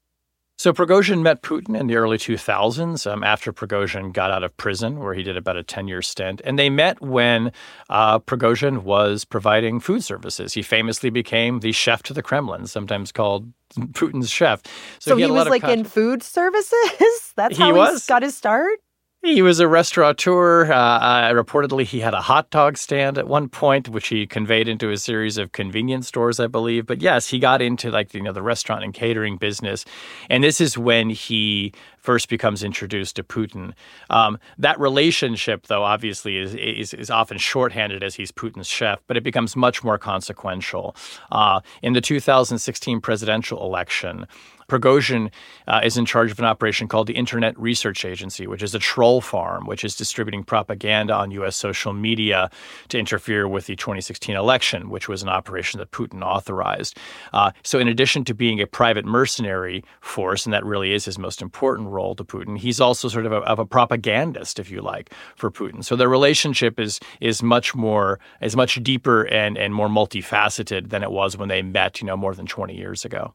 So 0.59 0.73
Prigozhin 0.73 1.21
met 1.21 1.43
Putin 1.43 1.79
in 1.79 1.87
the 1.87 1.97
early 1.97 2.17
2000s 2.17 3.11
um, 3.11 3.23
after 3.23 3.53
Prigozhin 3.53 4.13
got 4.13 4.31
out 4.31 4.43
of 4.43 4.57
prison, 4.57 5.01
where 5.01 5.13
he 5.13 5.23
did 5.23 5.37
about 5.37 5.57
a 5.57 5.63
10 5.63 5.87
year 5.87 6.01
stint. 6.01 6.41
And 6.45 6.59
they 6.59 6.71
met 6.71 7.01
when 7.03 7.53
uh, 7.91 8.21
Prigozhin 8.21 8.79
was 8.83 9.27
providing 9.27 9.81
food 9.81 10.03
services. 10.03 10.55
He 10.55 10.63
famously 10.63 11.11
became 11.11 11.61
the 11.61 11.73
chef 11.73 12.03
to 12.05 12.15
the 12.15 12.23
Kremlin, 12.23 12.67
sometimes 12.67 13.13
called 13.13 13.53
Putin's 13.75 14.31
chef. 14.31 14.63
So, 14.99 15.11
so 15.11 15.17
he, 15.17 15.25
he 15.25 15.31
was 15.31 15.49
like 15.49 15.65
in 15.65 15.85
food 15.85 16.23
services? 16.23 17.33
That's 17.37 17.59
how 17.59 17.67
he, 17.67 17.73
was? 17.73 18.07
got 18.07 18.23
his 18.23 18.35
start? 18.35 18.79
He 19.27 19.43
was 19.43 19.59
a 19.59 19.67
restaurateur. 19.67 20.73
Uh, 20.73 20.77
uh, 20.77 21.33
reportedly, 21.33 21.83
he 21.83 21.99
had 21.99 22.15
a 22.15 22.21
hot 22.21 22.49
dog 22.51 22.79
stand 22.79 23.19
at 23.19 23.27
one 23.27 23.49
point, 23.49 23.89
which 23.89 24.07
he 24.07 24.25
conveyed 24.25 24.69
into 24.69 24.93
a 24.93 24.97
series 24.97 25.37
of 25.37 25.51
convenience 25.51 26.07
stores, 26.07 26.39
I 26.39 26.47
believe. 26.47 26.87
But 26.87 27.03
yes, 27.03 27.27
he 27.27 27.41
got 27.41 27.61
into 27.61 27.91
like 27.91 28.15
you 28.15 28.23
know 28.23 28.31
the 28.31 28.41
restaurant 28.41 28.85
and 28.85 28.95
catering 28.95 29.37
business, 29.37 29.85
and 30.31 30.45
this 30.45 30.61
is 30.61 30.79
when 30.79 31.11
he 31.11 31.73
first 31.99 32.29
becomes 32.29 32.63
introduced 32.63 33.17
to 33.17 33.25
Putin. 33.25 33.73
Um, 34.11 34.39
that 34.59 34.79
relationship, 34.79 35.67
though, 35.67 35.83
obviously 35.83 36.37
is, 36.37 36.55
is, 36.55 36.95
is 36.95 37.11
often 37.11 37.37
shorthanded 37.37 38.05
as 38.05 38.15
he's 38.15 38.31
Putin's 38.31 38.69
chef, 38.69 39.01
but 39.09 39.17
it 39.17 39.25
becomes 39.25 39.57
much 39.57 39.83
more 39.83 39.99
consequential. 39.99 40.95
Uh, 41.33 41.61
in 41.83 41.95
the 41.95 42.01
2016 42.01 43.01
presidential 43.01 43.61
election, 43.65 44.29
Prigozhin 44.69 45.31
uh, 45.69 45.81
is 45.85 45.97
in 45.97 46.07
charge 46.07 46.31
of 46.31 46.39
an 46.39 46.45
operation 46.45 46.89
called 46.89 47.07
the 47.07 47.15
Internet 47.15 47.59
Research 47.59 48.05
Agency, 48.05 48.47
which 48.47 48.63
is 48.63 48.75
a 48.75 48.79
troll 48.79 49.21
farm, 49.21 49.67
which 49.67 49.85
is 49.85 49.97
distributing 49.97 50.45
propaganda 50.45 51.15
on 51.15 51.31
U.S. 51.33 51.57
social 51.57 51.93
media 51.93 52.51
to 52.89 52.99
interfere 52.99 53.47
with 53.47 53.67
the 53.67 53.77
2016 53.77 54.35
election, 54.35 54.91
which 54.91 55.09
was 55.09 55.23
an 55.23 55.29
operation 55.29 55.79
that 55.79 55.91
Putin 55.91 56.23
authorized. 56.23 56.99
Uh, 57.33 57.53
so, 57.63 57.79
in 57.79 57.89
addition 57.89 58.25
to 58.25 58.35
being 58.35 58.61
a 58.61 58.67
private 58.67 59.05
mercenary 59.05 59.85
force, 60.01 60.47
and 60.47 60.53
that 60.53 60.65
really 60.65 60.93
is 60.93 61.05
his 61.05 61.19
most 61.19 61.41
important 61.41 61.89
role 61.89 62.15
to 62.15 62.25
Putin, 62.25 62.59
he's 62.59 62.81
also 62.81 63.09
sort 63.09 63.27
of 63.27 63.33
a, 63.33 63.37
of 63.39 63.59
a 63.59 63.67
propagandist, 63.67 64.59
if 64.59 64.71
you 64.71 64.81
like, 64.81 65.13
for 65.37 65.51
Putin. 65.51 65.85
So, 65.85 65.97
their 65.97 66.09
relationship 66.09 66.81
is 66.81 67.01
is 67.21 67.43
much 67.43 67.75
more 67.75 68.19
is 68.41 68.57
much 68.57 68.83
deeper 68.83 69.23
and 69.23 69.57
and 69.57 69.75
more 69.75 69.89
multifaceted 69.89 70.91
than 70.91 71.03
it 71.03 71.11
was 71.11 71.37
when 71.37 71.49
they 71.49 71.63
met, 71.63 72.01
you 72.01 72.07
know, 72.07 72.17
more 72.17 72.35
than 72.35 72.47
20 72.47 72.77
years 72.77 73.05
ago. 73.05 73.35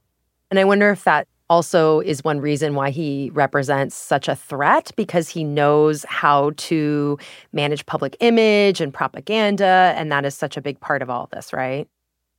And 0.51 0.59
I 0.59 0.65
wonder 0.65 0.91
if 0.91 1.05
that 1.05 1.27
also 1.49 2.01
is 2.01 2.23
one 2.23 2.39
reason 2.39 2.75
why 2.75 2.91
he 2.91 3.29
represents 3.33 3.95
such 3.95 4.27
a 4.27 4.35
threat 4.35 4.91
because 4.95 5.27
he 5.27 5.43
knows 5.43 6.05
how 6.07 6.51
to 6.57 7.17
manage 7.51 7.85
public 7.85 8.15
image 8.19 8.79
and 8.79 8.93
propaganda. 8.93 9.93
And 9.95 10.11
that 10.11 10.25
is 10.25 10.35
such 10.35 10.55
a 10.55 10.61
big 10.61 10.79
part 10.79 11.01
of 11.01 11.09
all 11.09 11.27
this, 11.31 11.51
right? 11.51 11.87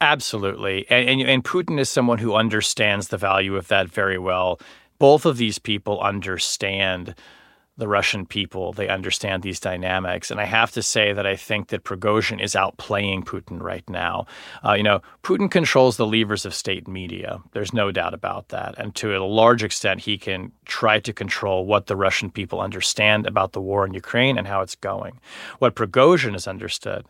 Absolutely. 0.01 0.87
And, 0.91 1.09
and, 1.09 1.29
and 1.29 1.45
Putin 1.45 1.79
is 1.79 1.89
someone 1.89 2.19
who 2.19 2.35
understands 2.35 3.09
the 3.09 3.19
value 3.19 3.57
of 3.57 3.69
that 3.69 3.89
very 3.89 4.19
well. 4.19 4.61
Both 4.99 5.27
of 5.27 5.37
these 5.37 5.59
people 5.59 6.01
understand 6.01 7.15
the 7.79 7.89
Russian 7.89 8.27
people. 8.27 8.73
They 8.73 8.89
understand 8.89 9.43
these 9.43 9.59
dynamics. 9.59 10.31
And 10.31 10.39
I 10.41 10.45
have 10.45 10.73
to 10.73 10.83
say 10.83 11.13
that 11.13 11.27
I 11.27 11.37
think 11.37 11.69
that 11.69 11.85
Prigozhin 11.85 12.43
is 12.43 12.53
outplaying 12.53 13.25
Putin 13.25 13.61
right 13.61 13.89
now. 13.89 14.27
Uh, 14.65 14.75
you 14.75 14.83
know, 14.83 15.01
Putin 15.23 15.51
controls 15.51 15.97
the 15.97 16.07
levers 16.07 16.45
of 16.45 16.55
state 16.55 16.87
media. 16.87 17.39
There's 17.53 17.73
no 17.73 17.91
doubt 17.91 18.13
about 18.13 18.49
that. 18.49 18.75
And 18.77 18.95
to 18.97 19.17
a 19.17 19.25
large 19.25 19.65
extent, 19.65 20.01
he 20.01 20.19
can 20.19 20.53
try 20.67 21.01
to 21.01 21.13
control 21.13 21.65
what 21.65 21.87
the 21.87 21.97
Russian 21.97 22.31
people 22.31 22.61
understand 22.61 23.27
about 23.27 23.53
the 23.53 23.61
war 23.61 23.87
in 23.87 23.95
Ukraine 23.95 24.37
and 24.37 24.47
how 24.47 24.61
it's 24.61 24.77
going. 24.77 25.19
What 25.59 25.75
Prigozhin 25.75 26.33
has 26.33 26.47
understood 26.47 27.07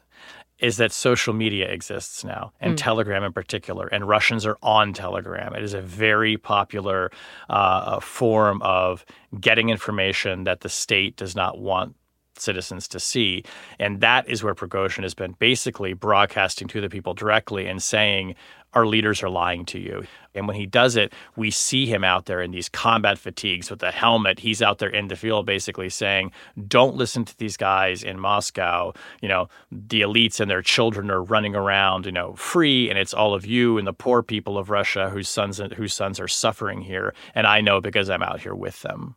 is 0.62 0.76
that 0.76 0.92
social 0.92 1.34
media 1.34 1.68
exists 1.68 2.24
now, 2.24 2.52
and 2.60 2.74
mm. 2.74 2.76
Telegram 2.76 3.24
in 3.24 3.32
particular, 3.32 3.88
and 3.88 4.08
Russians 4.08 4.46
are 4.46 4.56
on 4.62 4.92
Telegram. 4.92 5.54
It 5.54 5.62
is 5.64 5.74
a 5.74 5.82
very 5.82 6.36
popular 6.36 7.10
uh, 7.50 7.98
form 7.98 8.62
of 8.62 9.04
getting 9.40 9.70
information 9.70 10.44
that 10.44 10.60
the 10.60 10.68
state 10.68 11.16
does 11.16 11.34
not 11.34 11.58
want 11.58 11.96
citizens 12.36 12.88
to 12.88 13.00
see. 13.00 13.44
And 13.78 14.00
that 14.00 14.28
is 14.28 14.42
where 14.42 14.54
Prigozhin 14.54 15.02
has 15.02 15.14
been 15.14 15.32
basically 15.38 15.92
broadcasting 15.92 16.68
to 16.68 16.80
the 16.80 16.88
people 16.88 17.14
directly 17.14 17.66
and 17.66 17.82
saying, 17.82 18.34
our 18.74 18.86
leaders 18.86 19.22
are 19.22 19.28
lying 19.28 19.66
to 19.66 19.78
you. 19.78 20.04
And 20.34 20.48
when 20.48 20.56
he 20.56 20.64
does 20.64 20.96
it, 20.96 21.12
we 21.36 21.50
see 21.50 21.84
him 21.84 22.04
out 22.04 22.24
there 22.24 22.40
in 22.40 22.52
these 22.52 22.70
combat 22.70 23.18
fatigues 23.18 23.70
with 23.70 23.82
a 23.82 23.90
helmet. 23.90 24.38
He's 24.38 24.62
out 24.62 24.78
there 24.78 24.88
in 24.88 25.08
the 25.08 25.16
field 25.16 25.44
basically 25.44 25.90
saying, 25.90 26.32
don't 26.68 26.96
listen 26.96 27.26
to 27.26 27.36
these 27.36 27.58
guys 27.58 28.02
in 28.02 28.18
Moscow. 28.18 28.94
You 29.20 29.28
know, 29.28 29.48
the 29.70 30.00
elites 30.00 30.40
and 30.40 30.50
their 30.50 30.62
children 30.62 31.10
are 31.10 31.22
running 31.22 31.54
around, 31.54 32.06
you 32.06 32.12
know, 32.12 32.32
free, 32.34 32.88
and 32.88 32.98
it's 32.98 33.12
all 33.12 33.34
of 33.34 33.44
you 33.44 33.76
and 33.76 33.86
the 33.86 33.92
poor 33.92 34.22
people 34.22 34.56
of 34.56 34.70
Russia 34.70 35.10
whose 35.10 35.28
sons 35.28 35.60
whose 35.76 35.92
sons 35.92 36.18
are 36.18 36.28
suffering 36.28 36.80
here. 36.80 37.14
And 37.34 37.46
I 37.46 37.60
know 37.60 37.80
because 37.80 38.08
I'm 38.08 38.22
out 38.22 38.40
here 38.40 38.54
with 38.54 38.80
them. 38.80 39.16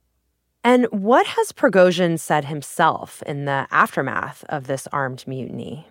And 0.65 0.87
what 0.89 1.27
has 1.27 1.51
Prigozhin 1.51 2.19
said 2.19 2.45
himself 2.45 3.21
in 3.27 3.45
the 3.45 3.67
aftermath 3.69 4.43
of 4.49 4.65
this 4.65 4.87
armed 4.91 5.23
mutiny? 5.27 5.87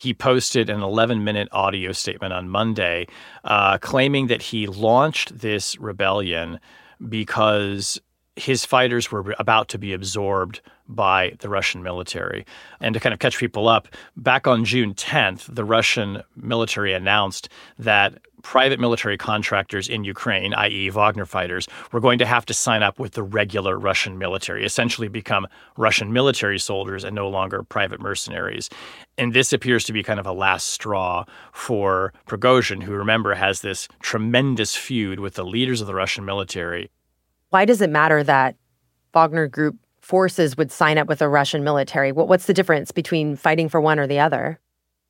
he 0.00 0.14
posted 0.14 0.70
an 0.70 0.80
11 0.80 1.24
minute 1.24 1.48
audio 1.50 1.90
statement 1.90 2.32
on 2.32 2.48
Monday 2.48 3.06
uh, 3.42 3.78
claiming 3.78 4.28
that 4.28 4.40
he 4.42 4.68
launched 4.68 5.40
this 5.40 5.76
rebellion 5.80 6.60
because 7.08 8.00
his 8.36 8.64
fighters 8.64 9.10
were 9.10 9.34
about 9.38 9.68
to 9.68 9.78
be 9.78 9.92
absorbed 9.92 10.60
by 10.88 11.32
the 11.40 11.48
Russian 11.48 11.82
military. 11.82 12.46
And 12.80 12.94
to 12.94 13.00
kind 13.00 13.12
of 13.12 13.18
catch 13.18 13.38
people 13.38 13.68
up, 13.68 13.88
back 14.16 14.46
on 14.46 14.64
June 14.64 14.94
10th, 14.94 15.54
the 15.54 15.64
Russian 15.64 16.22
military 16.36 16.92
announced 16.92 17.48
that 17.78 18.18
private 18.42 18.78
military 18.80 19.18
contractors 19.18 19.88
in 19.88 20.04
Ukraine, 20.04 20.54
i.e., 20.54 20.90
Wagner 20.90 21.26
fighters, 21.26 21.66
were 21.92 22.00
going 22.00 22.18
to 22.18 22.26
have 22.26 22.46
to 22.46 22.54
sign 22.54 22.82
up 22.82 22.98
with 22.98 23.12
the 23.12 23.22
regular 23.22 23.78
Russian 23.78 24.18
military, 24.18 24.64
essentially 24.64 25.08
become 25.08 25.46
Russian 25.76 26.12
military 26.12 26.58
soldiers 26.58 27.04
and 27.04 27.14
no 27.14 27.28
longer 27.28 27.62
private 27.62 28.00
mercenaries. 28.00 28.70
And 29.16 29.32
this 29.32 29.52
appears 29.52 29.84
to 29.84 29.92
be 29.92 30.02
kind 30.02 30.20
of 30.20 30.26
a 30.26 30.32
last 30.32 30.68
straw 30.68 31.24
for 31.52 32.12
Prigozhin, 32.26 32.82
who, 32.82 32.92
remember, 32.92 33.34
has 33.34 33.60
this 33.60 33.88
tremendous 34.00 34.76
feud 34.76 35.20
with 35.20 35.34
the 35.34 35.44
leaders 35.44 35.80
of 35.80 35.86
the 35.86 35.94
Russian 35.94 36.24
military. 36.24 36.90
Why 37.50 37.64
does 37.64 37.80
it 37.80 37.90
matter 37.90 38.22
that 38.22 38.56
Wagner 39.12 39.48
Group 39.48 39.76
forces 40.08 40.56
would 40.56 40.72
sign 40.72 40.96
up 40.96 41.06
with 41.06 41.18
the 41.18 41.28
Russian 41.28 41.62
military? 41.62 42.12
what's 42.12 42.46
the 42.46 42.54
difference 42.54 42.90
between 42.90 43.36
fighting 43.36 43.68
for 43.68 43.80
one 43.80 43.98
or 43.98 44.06
the 44.06 44.18
other? 44.18 44.58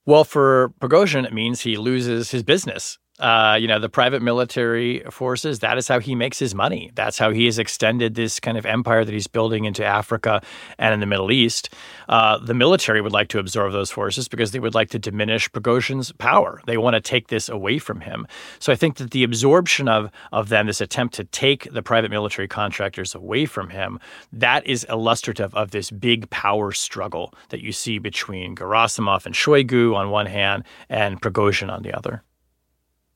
Well, 0.05 0.25
for 0.25 0.73
Prigozhin, 0.81 1.25
it 1.25 1.33
means 1.33 1.61
he 1.61 1.77
loses 1.77 2.31
his 2.31 2.43
business 2.43 2.99
uh, 3.19 3.57
you 3.61 3.67
know, 3.67 3.79
the 3.79 3.89
private 3.89 4.23
military 4.23 5.01
forces, 5.11 5.59
that 5.59 5.79
is 5.79 5.89
how 5.89 5.99
he 5.99 6.15
makes 6.15 6.39
his 6.39 6.55
money. 6.55 6.91
That's 6.95 7.19
how 7.19 7.31
he 7.31 7.47
has 7.47 7.59
extended 7.59 8.15
this 8.15 8.39
kind 8.39 8.57
of 8.57 8.65
empire 8.65 9.05
that 9.05 9.13
he's 9.13 9.27
building 9.27 9.65
into 9.65 9.85
Africa 9.85 10.41
and 10.79 10.95
in 10.95 11.01
the 11.01 11.07
Middle 11.07 11.33
East. 11.33 11.75
Uh, 12.09 12.39
the 12.39 12.55
military 12.55 13.01
would 13.01 13.13
like 13.13 13.29
to 13.29 13.39
absorb 13.39 13.73
those 13.73 13.91
forces 13.91 14.29
because 14.29 14.53
they 14.53 14.61
would 14.61 14.75
like 14.75 14.91
to 14.91 14.99
diminish 14.99 15.51
Prigozhin's 15.51 16.13
power. 16.13 16.61
They 16.67 16.79
want 16.79 16.95
to 16.95 17.01
take 17.01 17.29
this 17.29 17.49
away 17.49 17.79
from 17.79 18.01
him. 18.01 18.27
So 18.61 18.73
I 18.73 18.77
think 18.77 18.97
that 18.97 19.11
the 19.11 19.25
absorption 19.25 19.89
of, 19.89 20.11
of 20.33 20.49
them, 20.49 20.67
this 20.67 20.81
attempt 20.81 21.15
to 21.15 21.25
take 21.25 21.73
the 21.73 21.83
private 21.83 22.11
military 22.11 22.49
contractors 22.49 23.15
away 23.15 23.47
from 23.47 23.71
him, 23.71 23.99
that 24.33 24.67
is 24.67 24.85
illustrative 24.89 25.55
of 25.55 25.73
this 25.73 25.91
big 25.91 26.31
power 26.31 26.73
struggle 26.73 27.35
that 27.49 27.61
you 27.61 27.73
see 27.73 27.99
between 27.99 28.55
Gerasimov 28.55 29.27
and 29.27 29.35
Shoigu 29.35 29.95
on 29.95 30.11
one 30.11 30.27
hand 30.27 30.65
and 30.89 31.21
Prigozhin 31.21 31.71
on 31.71 31.83
the 31.83 31.93
other. 31.93 32.23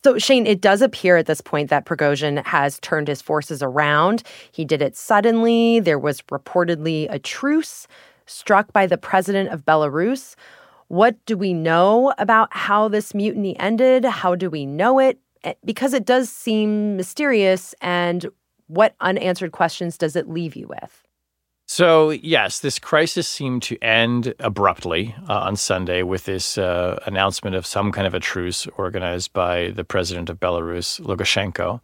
So, 0.04 0.18
Shane, 0.18 0.46
it 0.46 0.60
does 0.60 0.82
appear 0.82 1.16
at 1.16 1.26
this 1.26 1.40
point 1.40 1.70
that 1.70 1.86
Prigozhin 1.86 2.44
has 2.44 2.80
turned 2.80 3.06
his 3.06 3.22
forces 3.22 3.62
around. 3.62 4.24
He 4.50 4.64
did 4.64 4.82
it 4.82 4.96
suddenly. 4.96 5.78
There 5.78 5.98
was 5.98 6.22
reportedly 6.22 7.06
a 7.08 7.20
truce 7.20 7.86
struck 8.26 8.72
by 8.72 8.86
the 8.88 8.98
president 8.98 9.50
of 9.50 9.64
Belarus. 9.64 10.34
What 10.88 11.24
do 11.24 11.36
we 11.36 11.52
know 11.52 12.12
about 12.18 12.48
how 12.52 12.88
this 12.88 13.14
mutiny 13.14 13.56
ended? 13.60 14.04
How 14.04 14.34
do 14.34 14.50
we 14.50 14.66
know 14.66 14.98
it? 14.98 15.20
Eh, 15.44 15.54
because 15.64 15.94
it 15.94 16.04
does 16.04 16.28
seem 16.28 16.96
mysterious. 16.96 17.72
And 17.80 18.26
what 18.66 18.96
unanswered 19.00 19.52
questions 19.52 19.96
does 19.96 20.16
it 20.16 20.28
leave 20.28 20.56
you 20.56 20.66
with? 20.66 21.06
So, 21.74 22.10
yes, 22.10 22.58
this 22.58 22.78
crisis 22.78 23.26
seemed 23.26 23.62
to 23.62 23.82
end 23.82 24.34
abruptly 24.40 25.14
uh, 25.26 25.38
on 25.38 25.56
Sunday 25.56 26.02
with 26.02 26.26
this 26.26 26.58
uh, 26.58 27.02
announcement 27.06 27.56
of 27.56 27.64
some 27.64 27.92
kind 27.92 28.06
of 28.06 28.12
a 28.12 28.20
truce 28.20 28.66
organized 28.76 29.32
by 29.32 29.70
the 29.70 29.82
president 29.82 30.28
of 30.28 30.38
Belarus, 30.38 31.00
Lukashenko. 31.00 31.80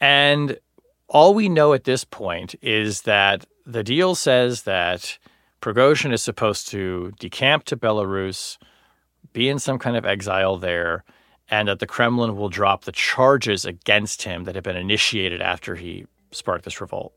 And 0.00 0.58
all 1.08 1.34
we 1.34 1.50
know 1.50 1.74
at 1.74 1.84
this 1.84 2.04
point 2.04 2.54
is 2.62 3.02
that 3.02 3.44
the 3.66 3.84
deal 3.84 4.14
says 4.14 4.62
that 4.62 5.18
Prigozhin 5.60 6.14
is 6.14 6.22
supposed 6.22 6.68
to 6.68 7.12
decamp 7.20 7.64
to 7.64 7.76
Belarus, 7.76 8.56
be 9.34 9.50
in 9.50 9.58
some 9.58 9.78
kind 9.78 9.98
of 9.98 10.06
exile 10.06 10.56
there, 10.56 11.04
and 11.50 11.68
that 11.68 11.80
the 11.80 11.86
Kremlin 11.86 12.34
will 12.34 12.48
drop 12.48 12.84
the 12.84 12.92
charges 12.92 13.66
against 13.66 14.22
him 14.22 14.44
that 14.44 14.54
had 14.54 14.64
been 14.64 14.74
initiated 14.74 15.42
after 15.42 15.74
he 15.74 16.06
sparked 16.30 16.64
this 16.64 16.80
revolt. 16.80 17.12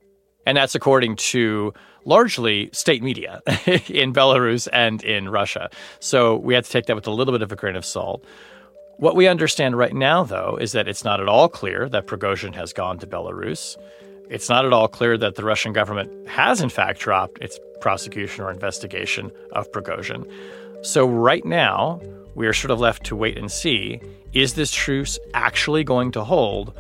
And 0.46 0.58
that's 0.58 0.76
according 0.76 1.16
to 1.18 1.74
largely 2.06 2.70
state 2.72 3.02
media 3.04 3.42
in 3.48 4.14
Belarus 4.14 4.68
and 4.72 5.04
in 5.04 5.30
Russia. 5.30 5.70
So 6.00 6.38
we 6.38 6.54
have 6.54 6.66
to 6.66 6.72
take 6.72 6.86
that 6.86 6.96
with 6.96 7.08
a 7.08 7.12
little 7.12 7.34
bit 7.34 7.42
of 7.42 7.52
a 7.52 7.56
grain 7.56 7.76
of 7.76 7.86
salt. 7.86 8.24
What 8.98 9.16
we 9.16 9.28
understand 9.28 9.78
right 9.78 9.94
now, 9.94 10.24
though, 10.24 10.58
is 10.60 10.72
that 10.72 10.88
it's 10.88 11.04
not 11.04 11.20
at 11.20 11.28
all 11.28 11.50
clear 11.50 11.90
that 11.90 12.08
Prigozhin 12.08 12.56
has 12.56 12.72
gone 12.72 12.98
to 13.00 13.08
Belarus. 13.08 13.76
It's 14.30 14.48
not 14.48 14.66
at 14.66 14.72
all 14.72 14.88
clear 14.88 15.18
that 15.18 15.36
the 15.36 15.44
Russian 15.44 15.74
government 15.74 16.28
has, 16.30 16.62
in 16.62 16.70
fact, 16.70 17.00
dropped 17.00 17.42
its 17.42 17.60
prosecution 17.82 18.46
or 18.46 18.52
investigation 18.52 19.32
of 19.52 19.70
Prigozhin. 19.72 20.32
So, 20.82 21.06
right 21.06 21.44
now, 21.44 22.00
we 22.36 22.48
are 22.48 22.54
sort 22.54 22.72
of 22.72 22.80
left 22.80 23.04
to 23.06 23.16
wait 23.16 23.38
and 23.38 23.52
see 23.52 24.00
is 24.34 24.54
this 24.54 24.72
truce 24.72 25.18
actually 25.34 25.84
going 25.84 26.12
to 26.12 26.24
hold, 26.24 26.74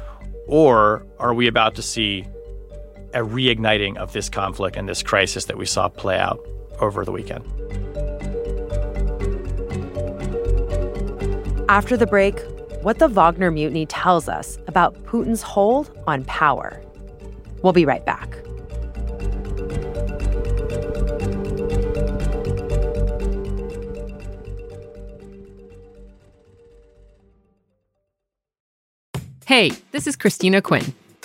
or 0.48 1.05
are 1.19 1.34
we 1.34 1.48
about 1.48 1.75
to 1.75 1.81
see 1.81 2.25
a 3.15 3.19
reigniting 3.19 3.95
of 3.95 4.12
this 4.12 4.27
conflict 4.27 4.75
and 4.75 4.89
this 4.89 5.01
crisis 5.01 5.45
that 5.45 5.57
we 5.57 5.65
saw 5.65 5.88
play 5.88 6.19
out 6.19 6.39
over 6.79 7.05
the 7.05 7.12
weekend. 7.13 7.45
After 11.69 11.95
the 11.95 12.05
break, 12.05 12.39
what 12.81 13.00
the 13.00 13.07
Wagner 13.07 13.50
mutiny 13.50 13.86
tells 13.86 14.27
us 14.27 14.60
about 14.67 15.01
Putin's 15.05 15.41
hold 15.41 15.98
on 16.05 16.25
power. 16.25 16.81
We'll 17.63 17.74
be 17.74 17.86
right 17.86 18.05
back. 18.05 18.38
Hey, 29.45 29.72
this 29.91 30.05
is 30.05 30.15
Christina 30.15 30.62
Quinn. 30.62 30.93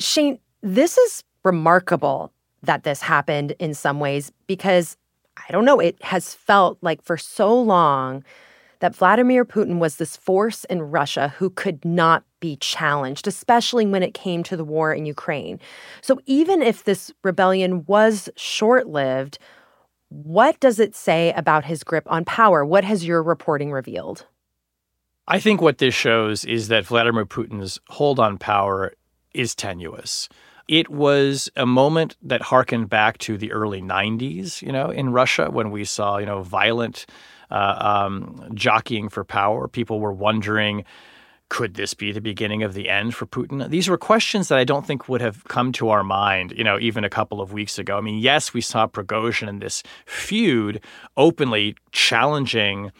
Shane, 0.00 0.38
this 0.62 0.98
is 0.98 1.22
remarkable 1.44 2.32
that 2.62 2.82
this 2.82 3.00
happened 3.00 3.54
in 3.58 3.74
some 3.74 4.00
ways 4.00 4.32
because 4.46 4.96
I 5.36 5.52
don't 5.52 5.64
know, 5.64 5.80
it 5.80 6.02
has 6.02 6.34
felt 6.34 6.78
like 6.82 7.02
for 7.02 7.16
so 7.16 7.58
long 7.58 8.24
that 8.80 8.94
Vladimir 8.94 9.44
Putin 9.44 9.78
was 9.78 9.96
this 9.96 10.16
force 10.16 10.64
in 10.64 10.82
Russia 10.82 11.34
who 11.38 11.50
could 11.50 11.84
not 11.84 12.24
be 12.40 12.56
challenged, 12.56 13.26
especially 13.26 13.86
when 13.86 14.02
it 14.02 14.14
came 14.14 14.42
to 14.42 14.56
the 14.56 14.64
war 14.64 14.92
in 14.92 15.06
Ukraine. 15.06 15.60
So 16.00 16.18
even 16.26 16.62
if 16.62 16.84
this 16.84 17.12
rebellion 17.22 17.84
was 17.86 18.28
short 18.36 18.86
lived, 18.86 19.38
what 20.08 20.58
does 20.60 20.80
it 20.80 20.96
say 20.96 21.32
about 21.34 21.64
his 21.64 21.84
grip 21.84 22.04
on 22.10 22.24
power? 22.24 22.64
What 22.64 22.84
has 22.84 23.06
your 23.06 23.22
reporting 23.22 23.70
revealed? 23.70 24.26
I 25.28 25.38
think 25.38 25.60
what 25.60 25.78
this 25.78 25.94
shows 25.94 26.44
is 26.44 26.68
that 26.68 26.86
Vladimir 26.86 27.26
Putin's 27.26 27.78
hold 27.88 28.18
on 28.18 28.38
power 28.38 28.92
is 29.34 29.54
tenuous. 29.54 30.28
It 30.68 30.88
was 30.88 31.50
a 31.56 31.66
moment 31.66 32.16
that 32.22 32.42
harkened 32.42 32.88
back 32.88 33.18
to 33.18 33.36
the 33.36 33.50
early 33.50 33.82
90s, 33.82 34.62
you 34.62 34.70
know, 34.70 34.90
in 34.90 35.10
Russia 35.10 35.50
when 35.50 35.70
we 35.70 35.84
saw, 35.84 36.18
you 36.18 36.26
know, 36.26 36.42
violent 36.42 37.06
uh, 37.50 37.76
um, 37.80 38.48
jockeying 38.54 39.08
for 39.08 39.24
power. 39.24 39.66
People 39.66 39.98
were 39.98 40.12
wondering, 40.12 40.84
could 41.48 41.74
this 41.74 41.92
be 41.94 42.12
the 42.12 42.20
beginning 42.20 42.62
of 42.62 42.74
the 42.74 42.88
end 42.88 43.14
for 43.14 43.26
Putin? 43.26 43.68
These 43.68 43.88
were 43.88 43.98
questions 43.98 44.46
that 44.48 44.58
I 44.58 44.64
don't 44.64 44.86
think 44.86 45.08
would 45.08 45.20
have 45.20 45.42
come 45.44 45.72
to 45.72 45.88
our 45.88 46.04
mind, 46.04 46.52
you 46.56 46.62
know, 46.62 46.78
even 46.78 47.02
a 47.02 47.10
couple 47.10 47.40
of 47.40 47.52
weeks 47.52 47.76
ago. 47.76 47.98
I 47.98 48.00
mean, 48.00 48.20
yes, 48.20 48.54
we 48.54 48.60
saw 48.60 48.86
Prigozhin 48.86 49.48
in 49.48 49.58
this 49.58 49.82
feud 50.06 50.80
openly 51.16 51.74
challenging 51.90 52.92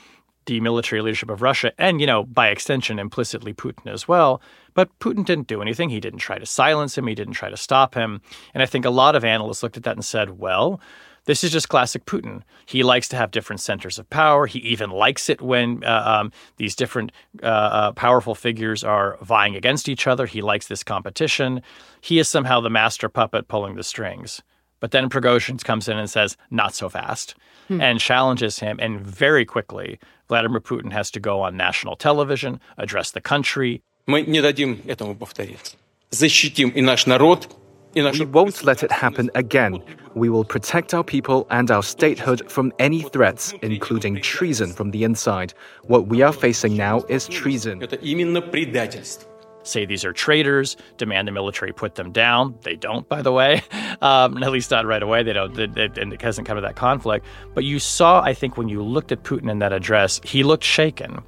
the 0.46 0.60
military 0.60 1.00
leadership 1.00 1.30
of 1.30 1.42
Russia 1.42 1.72
and, 1.78 2.00
you 2.00 2.06
know, 2.08 2.24
by 2.24 2.48
extension, 2.48 2.98
implicitly 2.98 3.54
Putin 3.54 3.86
as 3.86 4.08
well. 4.08 4.42
But 4.74 4.96
Putin 4.98 5.24
didn't 5.24 5.46
do 5.46 5.62
anything. 5.62 5.90
He 5.90 6.00
didn't 6.00 6.20
try 6.20 6.38
to 6.38 6.46
silence 6.46 6.96
him. 6.96 7.06
He 7.06 7.14
didn't 7.14 7.34
try 7.34 7.50
to 7.50 7.56
stop 7.56 7.94
him. 7.94 8.20
And 8.54 8.62
I 8.62 8.66
think 8.66 8.84
a 8.84 8.90
lot 8.90 9.16
of 9.16 9.24
analysts 9.24 9.62
looked 9.62 9.76
at 9.76 9.82
that 9.84 9.96
and 9.96 10.04
said, 10.04 10.38
well, 10.38 10.80
this 11.26 11.44
is 11.44 11.52
just 11.52 11.68
classic 11.68 12.06
Putin. 12.06 12.42
He 12.66 12.82
likes 12.82 13.08
to 13.08 13.16
have 13.16 13.30
different 13.30 13.60
centers 13.60 13.98
of 13.98 14.08
power. 14.10 14.46
He 14.46 14.58
even 14.60 14.90
likes 14.90 15.28
it 15.28 15.40
when 15.42 15.84
uh, 15.84 16.02
um, 16.04 16.32
these 16.56 16.74
different 16.74 17.12
uh, 17.42 17.46
uh, 17.46 17.92
powerful 17.92 18.34
figures 18.34 18.82
are 18.82 19.18
vying 19.22 19.54
against 19.54 19.88
each 19.88 20.06
other. 20.06 20.26
He 20.26 20.40
likes 20.40 20.66
this 20.66 20.82
competition. 20.82 21.62
He 22.00 22.18
is 22.18 22.28
somehow 22.28 22.60
the 22.60 22.70
master 22.70 23.08
puppet 23.08 23.48
pulling 23.48 23.76
the 23.76 23.82
strings. 23.82 24.42
But 24.80 24.92
then 24.92 25.10
Prigozhin 25.10 25.62
comes 25.62 25.88
in 25.88 25.98
and 25.98 26.08
says, 26.08 26.38
not 26.50 26.74
so 26.74 26.88
fast, 26.88 27.34
hmm. 27.68 27.80
and 27.80 28.00
challenges 28.00 28.58
him. 28.58 28.78
And 28.80 29.00
very 29.00 29.44
quickly, 29.44 30.00
Vladimir 30.28 30.60
Putin 30.60 30.90
has 30.90 31.10
to 31.12 31.20
go 31.20 31.42
on 31.42 31.56
national 31.56 31.96
television, 31.96 32.60
address 32.78 33.10
the 33.10 33.20
country. 33.20 33.82
Мы 34.09 34.21
не 34.21 34.41
дадим 34.41 34.81
этому 34.87 35.15
повториться. 35.15 35.77
Защитим 36.11 36.69
и 36.69 36.81
наш 36.81 37.07
народ, 37.07 37.49
we 37.95 38.25
won't 38.25 38.63
let 38.63 38.83
it 38.83 38.91
happen 38.91 39.31
again. 39.33 39.81
We 40.13 40.29
will 40.29 40.43
protect 40.43 40.93
our 40.93 41.03
people 41.03 41.47
and 41.49 41.71
our 41.71 41.81
statehood 41.81 42.49
from 42.49 42.71
any 42.77 43.01
threats, 43.01 43.53
including 43.61 44.21
treason 44.21 44.73
from 44.73 44.91
the 44.91 45.03
inside. 45.03 45.53
What 45.83 46.07
we 46.07 46.21
are 46.21 46.33
facing 46.33 46.77
now 46.77 47.03
is 47.09 47.27
treason. 47.27 47.81
Это 47.81 47.95
именно 47.95 48.41
предательство 48.41 49.29
say 49.67 49.85
these 49.85 50.05
are 50.05 50.13
traitors, 50.13 50.77
demand 50.97 51.27
the 51.27 51.31
military 51.31 51.73
put 51.73 51.95
them 51.95 52.11
down. 52.11 52.55
They 52.61 52.75
don't, 52.75 53.07
by 53.09 53.21
the 53.21 53.31
way, 53.31 53.63
um, 54.01 54.41
at 54.43 54.51
least 54.51 54.71
not 54.71 54.85
right 54.85 55.01
away. 55.01 55.23
They 55.23 55.33
don't, 55.33 55.53
they, 55.53 55.67
they, 55.67 55.89
and 55.99 56.13
it 56.13 56.21
hasn't 56.21 56.47
come 56.47 56.55
to 56.57 56.61
that 56.61 56.75
conflict. 56.75 57.25
But 57.53 57.63
you 57.63 57.79
saw, 57.79 58.21
I 58.21 58.33
think, 58.33 58.57
when 58.57 58.69
you 58.69 58.81
looked 58.81 59.11
at 59.11 59.23
Putin 59.23 59.49
in 59.49 59.59
that 59.59 59.73
address, 59.73 60.21
he 60.23 60.43
looked 60.43 60.63
shaken. 60.63 61.23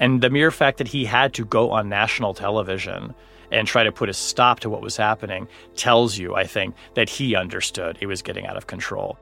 And 0.00 0.20
the 0.20 0.30
mere 0.30 0.50
fact 0.50 0.78
that 0.78 0.88
he 0.88 1.04
had 1.04 1.34
to 1.34 1.44
go 1.44 1.70
on 1.70 1.88
national 1.88 2.34
television 2.34 3.14
and 3.50 3.66
try 3.66 3.82
to 3.82 3.92
put 3.92 4.08
a 4.08 4.14
stop 4.14 4.60
to 4.60 4.70
what 4.70 4.82
was 4.82 4.96
happening 4.96 5.48
tells 5.74 6.18
you, 6.18 6.34
I 6.34 6.44
think, 6.44 6.74
that 6.94 7.08
he 7.08 7.34
understood 7.34 7.98
it 8.00 8.06
was 8.06 8.22
getting 8.22 8.46
out 8.46 8.56
of 8.56 8.66
control. 8.66 9.18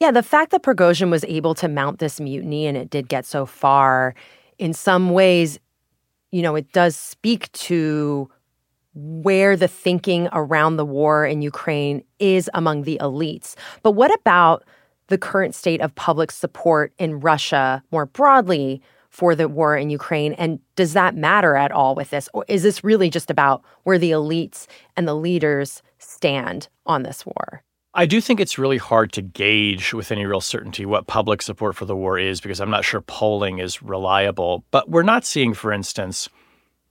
Yeah, 0.00 0.10
the 0.10 0.22
fact 0.22 0.50
that 0.50 0.62
Prigozhin 0.62 1.10
was 1.10 1.24
able 1.24 1.54
to 1.54 1.68
mount 1.68 1.98
this 1.98 2.20
mutiny 2.20 2.66
and 2.66 2.76
it 2.76 2.90
did 2.90 3.08
get 3.08 3.24
so 3.24 3.46
far, 3.46 4.14
in 4.58 4.72
some 4.72 5.10
ways, 5.10 5.58
you 6.30 6.42
know, 6.42 6.54
it 6.56 6.72
does 6.72 6.96
speak 6.96 7.50
to 7.52 8.28
where 8.94 9.56
the 9.56 9.68
thinking 9.68 10.28
around 10.32 10.76
the 10.76 10.84
war 10.84 11.26
in 11.26 11.42
Ukraine 11.42 12.04
is 12.18 12.48
among 12.54 12.82
the 12.82 12.98
elites. 13.00 13.54
But 13.82 13.92
what 13.92 14.14
about 14.14 14.64
the 15.08 15.18
current 15.18 15.54
state 15.54 15.80
of 15.80 15.94
public 15.94 16.30
support 16.30 16.92
in 16.98 17.20
Russia 17.20 17.82
more 17.90 18.06
broadly 18.06 18.82
for 19.10 19.34
the 19.34 19.48
war 19.48 19.76
in 19.76 19.90
Ukraine? 19.90 20.32
And 20.34 20.58
does 20.74 20.92
that 20.94 21.14
matter 21.16 21.54
at 21.56 21.70
all 21.70 21.94
with 21.94 22.10
this? 22.10 22.28
Or 22.34 22.44
is 22.48 22.62
this 22.62 22.82
really 22.82 23.10
just 23.10 23.30
about 23.30 23.62
where 23.84 23.98
the 23.98 24.10
elites 24.10 24.66
and 24.96 25.06
the 25.06 25.14
leaders 25.14 25.82
stand 25.98 26.68
on 26.86 27.04
this 27.04 27.24
war? 27.24 27.62
I 27.96 28.06
do 28.06 28.20
think 28.20 28.40
it's 28.40 28.58
really 28.58 28.78
hard 28.78 29.12
to 29.12 29.22
gauge 29.22 29.94
with 29.94 30.10
any 30.10 30.26
real 30.26 30.40
certainty 30.40 30.84
what 30.84 31.06
public 31.06 31.42
support 31.42 31.76
for 31.76 31.84
the 31.84 31.94
war 31.94 32.18
is 32.18 32.40
because 32.40 32.60
I'm 32.60 32.70
not 32.70 32.84
sure 32.84 33.00
polling 33.00 33.58
is 33.58 33.82
reliable. 33.82 34.64
But 34.72 34.90
we're 34.90 35.04
not 35.04 35.24
seeing, 35.24 35.54
for 35.54 35.72
instance, 35.72 36.28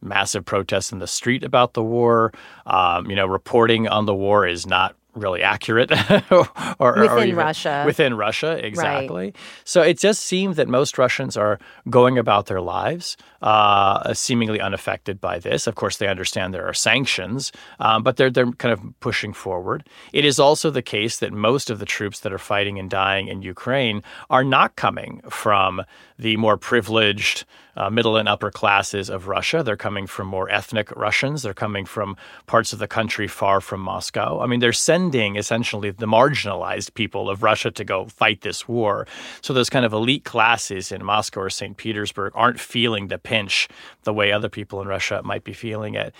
massive 0.02 0.46
protests 0.46 0.94
in 0.94 1.00
the 1.00 1.08
street 1.08 1.44
about 1.44 1.74
the 1.74 1.84
war. 1.84 2.32
Um, 2.66 3.10
you 3.10 3.18
know, 3.18 3.26
reporting 3.26 3.86
on 3.90 4.06
the 4.06 4.16
war 4.16 4.48
is 4.48 4.66
not 4.66 4.96
really 5.16 5.42
accurate 5.42 5.92
or, 6.32 6.48
within 6.94 7.10
or 7.10 7.24
even, 7.24 7.36
Russia. 7.36 7.84
Within 7.86 8.16
Russia, 8.16 8.66
exactly. 8.66 9.26
Right. 9.26 9.36
So 9.64 9.82
it 9.82 10.00
just 10.00 10.24
seems 10.24 10.58
that 10.58 10.68
most 10.68 10.98
Russians 10.98 11.38
are 11.38 11.60
going 11.90 12.18
about 12.18 12.48
their 12.48 12.62
lives 12.62 13.18
uh, 13.42 14.14
seemingly 14.14 14.60
unaffected 14.60 15.20
by 15.20 15.40
this. 15.40 15.68
Of 15.68 15.76
course, 15.76 15.98
they 15.98 16.08
understand 16.08 16.54
there 16.54 16.68
are 16.68 16.74
sanctions, 16.74 17.52
um, 17.80 18.04
but 18.04 18.18
they're 18.18 18.32
they're 18.32 18.52
kind 18.54 18.74
of 18.74 18.82
pushing 19.00 19.34
forward. 19.34 19.88
It 20.14 20.26
is 20.26 20.40
also 20.40 20.70
the 20.70 20.82
case 20.82 21.18
that 21.18 21.32
most 21.32 21.70
of 21.70 21.80
the 21.80 21.86
troops 21.86 22.22
that 22.22 22.34
are 22.34 22.38
fighting 22.38 22.80
and 22.80 22.90
dying 22.90 23.28
in 23.28 23.42
Ukraine 23.42 24.02
are 24.30 24.44
not 24.44 24.76
coming 24.76 25.22
from 25.30 25.84
the 26.18 26.38
more 26.38 26.58
privileged 26.58 27.46
uh, 27.76 27.90
middle 27.90 28.18
and 28.18 28.28
upper 28.28 28.52
classes 28.52 29.10
of 29.10 29.28
Russia. 29.28 29.64
They're 29.64 29.76
coming 29.78 30.08
from 30.08 30.28
more 30.28 30.50
ethnic 30.50 30.92
Russians. 30.92 31.44
They're 31.44 31.54
coming 31.54 31.86
from 31.86 32.16
parts 32.46 32.74
of 32.74 32.80
the 32.80 32.88
country 32.88 33.28
far 33.28 33.62
from 33.62 33.82
Moscow. 33.82 34.40
I 34.42 34.48
mean, 34.48 34.60
they're 34.60 34.74
sending 34.74 35.36
essentially 35.36 35.92
the 35.92 36.06
marginalized 36.06 36.94
people 36.94 37.30
of 37.30 37.44
Russia 37.44 37.72
to 37.72 37.84
go 37.84 38.06
fight 38.06 38.42
this 38.42 38.68
war. 38.68 39.08
So 39.42 39.54
those 39.54 39.70
kind 39.70 39.86
of 39.86 39.94
elite 39.94 40.24
classes 40.24 40.92
in 40.92 41.04
Moscow 41.04 41.42
or 41.42 41.50
St. 41.50 41.78
Petersburg 41.78 42.34
aren't 42.36 42.60
feeling 42.60 43.08
the 43.08 43.18
pinch 43.18 43.68
the 44.04 44.14
way 44.14 44.32
other 44.32 44.50
people 44.50 44.82
in 44.82 44.88
Russia 44.88 45.22
might 45.24 45.44
be 45.44 45.54
feeling 45.54 45.96
it. 45.96 46.14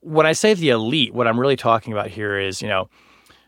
When 0.00 0.26
I 0.26 0.32
say 0.32 0.54
the 0.54 0.70
elite, 0.70 1.14
what 1.14 1.26
I'm 1.26 1.38
really 1.38 1.56
talking 1.56 1.92
about 1.92 2.08
here 2.08 2.38
is, 2.38 2.62
you 2.62 2.68
know, 2.68 2.88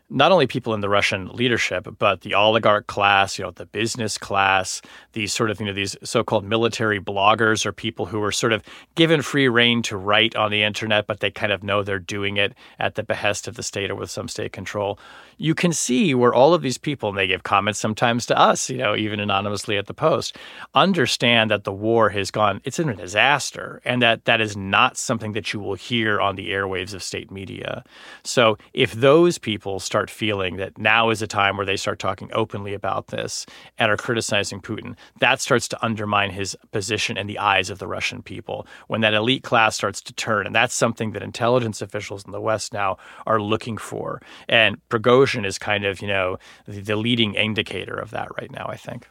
not 0.09 0.31
only 0.31 0.47
people 0.47 0.73
in 0.73 0.81
the 0.81 0.89
Russian 0.89 1.27
leadership, 1.27 1.87
but 1.99 2.21
the 2.21 2.33
oligarch 2.33 2.87
class, 2.87 3.37
you 3.37 3.45
know, 3.45 3.51
the 3.51 3.65
business 3.65 4.17
class, 4.17 4.81
these 5.13 5.31
sort 5.31 5.51
of, 5.51 5.59
you 5.59 5.65
know, 5.67 5.73
these 5.73 5.95
so-called 6.03 6.43
military 6.43 6.99
bloggers 6.99 7.65
or 7.65 7.71
people 7.71 8.07
who 8.07 8.21
are 8.23 8.31
sort 8.31 8.53
of 8.53 8.63
given 8.95 9.21
free 9.21 9.47
reign 9.47 9.81
to 9.83 9.97
write 9.97 10.35
on 10.35 10.49
the 10.49 10.63
internet, 10.63 11.05
but 11.05 11.19
they 11.19 11.29
kind 11.29 11.51
of 11.51 11.63
know 11.63 11.83
they're 11.83 11.99
doing 11.99 12.37
it 12.37 12.55
at 12.79 12.95
the 12.95 13.03
behest 13.03 13.47
of 13.47 13.55
the 13.55 13.63
state 13.63 13.91
or 13.91 13.95
with 13.95 14.09
some 14.09 14.27
state 14.27 14.51
control. 14.51 14.97
You 15.37 15.53
can 15.53 15.73
see 15.73 16.15
where 16.15 16.33
all 16.33 16.53
of 16.53 16.61
these 16.61 16.77
people, 16.77 17.09
and 17.09 17.17
they 17.17 17.27
give 17.27 17.43
comments 17.43 17.79
sometimes 17.79 18.25
to 18.27 18.37
us, 18.37 18.69
you 18.69 18.77
know, 18.77 18.95
even 18.95 19.19
anonymously 19.19 19.77
at 19.77 19.85
the 19.85 19.93
Post, 19.93 20.37
understand 20.73 21.51
that 21.51 21.65
the 21.65 21.71
war 21.71 22.09
has 22.09 22.31
gone, 22.31 22.61
it's 22.63 22.79
in 22.79 22.89
a 22.89 22.95
disaster, 22.95 23.81
and 23.85 24.01
that 24.01 24.25
that 24.25 24.41
is 24.41 24.57
not 24.57 24.97
something 24.97 25.33
that 25.33 25.53
you 25.53 25.59
will 25.59 25.75
hear 25.75 26.19
on 26.19 26.35
the 26.35 26.49
airwaves 26.49 26.93
of 26.93 27.03
state 27.03 27.31
media. 27.31 27.83
So 28.23 28.57
if 28.73 28.93
those 28.93 29.37
people 29.37 29.79
start 29.79 29.98
start 29.99 30.09
feeling 30.09 30.55
that 30.55 30.77
now 30.77 31.09
is 31.09 31.21
a 31.21 31.27
time 31.27 31.57
where 31.57 31.65
they 31.65 31.75
start 31.75 31.99
talking 31.99 32.29
openly 32.31 32.73
about 32.73 33.07
this 33.07 33.45
and 33.77 33.91
are 33.91 33.97
criticizing 33.97 34.61
Putin, 34.61 34.95
that 35.19 35.41
starts 35.41 35.67
to 35.67 35.85
undermine 35.85 36.29
his 36.29 36.55
position 36.71 37.17
in 37.17 37.27
the 37.27 37.37
eyes 37.37 37.69
of 37.69 37.79
the 37.79 37.87
Russian 37.87 38.21
people. 38.23 38.65
When 38.87 39.01
that 39.01 39.13
elite 39.13 39.43
class 39.43 39.75
starts 39.75 39.99
to 40.03 40.13
turn, 40.13 40.45
and 40.45 40.55
that's 40.55 40.73
something 40.73 41.11
that 41.11 41.21
intelligence 41.21 41.81
officials 41.81 42.23
in 42.23 42.31
the 42.31 42.39
West 42.39 42.71
now 42.71 42.95
are 43.27 43.41
looking 43.41 43.77
for. 43.77 44.21
And 44.47 44.77
Prigozhin 44.87 45.45
is 45.45 45.59
kind 45.59 45.83
of, 45.83 46.01
you 46.01 46.07
know, 46.07 46.37
the, 46.65 46.79
the 46.79 46.95
leading 46.95 47.35
indicator 47.35 47.95
of 47.95 48.11
that 48.11 48.29
right 48.39 48.51
now, 48.51 48.67
I 48.69 48.77
think. 48.77 49.05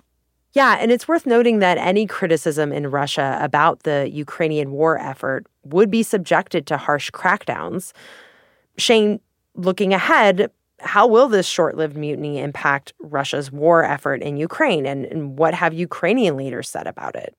Yeah, 0.55 0.79
and 0.81 0.91
it's 0.91 1.07
worth 1.07 1.27
noting 1.27 1.59
that 1.59 1.77
any 1.77 2.07
criticism 2.07 2.73
in 2.73 2.91
Russia 2.91 3.37
about 3.43 3.83
the 3.83 4.09
Ukrainian 4.11 4.71
war 4.71 4.99
effort 4.99 5.47
would 5.65 5.91
be 5.91 6.03
subjected 6.03 6.67
to 6.69 6.79
harsh 6.79 7.11
crackdowns. 7.11 7.93
Shane, 8.79 9.21
looking 9.55 9.93
ahead, 9.93 10.51
how 10.81 11.07
will 11.07 11.29
this 11.29 11.47
short 11.47 11.77
lived 11.77 11.97
mutiny 11.97 12.39
impact 12.39 12.93
Russia's 13.01 13.51
war 13.51 13.85
effort 13.85 14.23
in 14.23 14.37
Ukraine? 14.37 14.87
And, 14.87 15.05
and, 15.07 15.39
what 15.39 15.55
have 15.55 15.75
Ukrainian 15.75 16.37
leaders 16.37 16.69
said 16.69 16.87
about 16.87 17.17
it? 17.17 17.35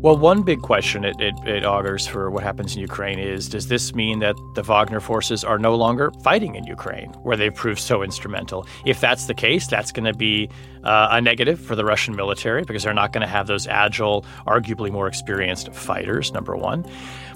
Well, 0.00 0.16
one 0.16 0.42
big 0.42 0.60
question 0.60 1.04
it, 1.04 1.20
it, 1.20 1.34
it, 1.46 1.64
augurs 1.64 2.06
for 2.06 2.30
what 2.30 2.42
happens 2.42 2.74
in 2.74 2.80
Ukraine 2.80 3.18
is 3.18 3.48
does 3.48 3.68
this 3.68 3.94
mean 3.94 4.20
that 4.20 4.36
the 4.54 4.62
Wagner 4.62 5.00
forces 5.00 5.42
are 5.42 5.58
no 5.58 5.74
longer 5.74 6.12
fighting 6.22 6.54
in 6.54 6.64
Ukraine, 6.64 7.10
where 7.24 7.36
they've 7.36 7.54
proved 7.54 7.80
so 7.80 8.02
instrumental? 8.02 8.66
If 8.84 9.00
that's 9.00 9.24
the 9.26 9.34
case, 9.34 9.66
that's 9.66 9.92
going 9.92 10.04
to 10.04 10.14
be 10.14 10.48
uh, 10.84 11.08
a 11.10 11.20
negative 11.20 11.58
for 11.60 11.74
the 11.74 11.84
Russian 11.84 12.14
military 12.14 12.62
because 12.62 12.84
they're 12.84 12.94
not 12.94 13.12
going 13.12 13.22
to 13.22 13.26
have 13.26 13.46
those 13.46 13.66
agile, 13.66 14.24
arguably 14.46 14.90
more 14.90 15.08
experienced 15.08 15.72
fighters, 15.72 16.32
number 16.32 16.54
one. 16.56 16.84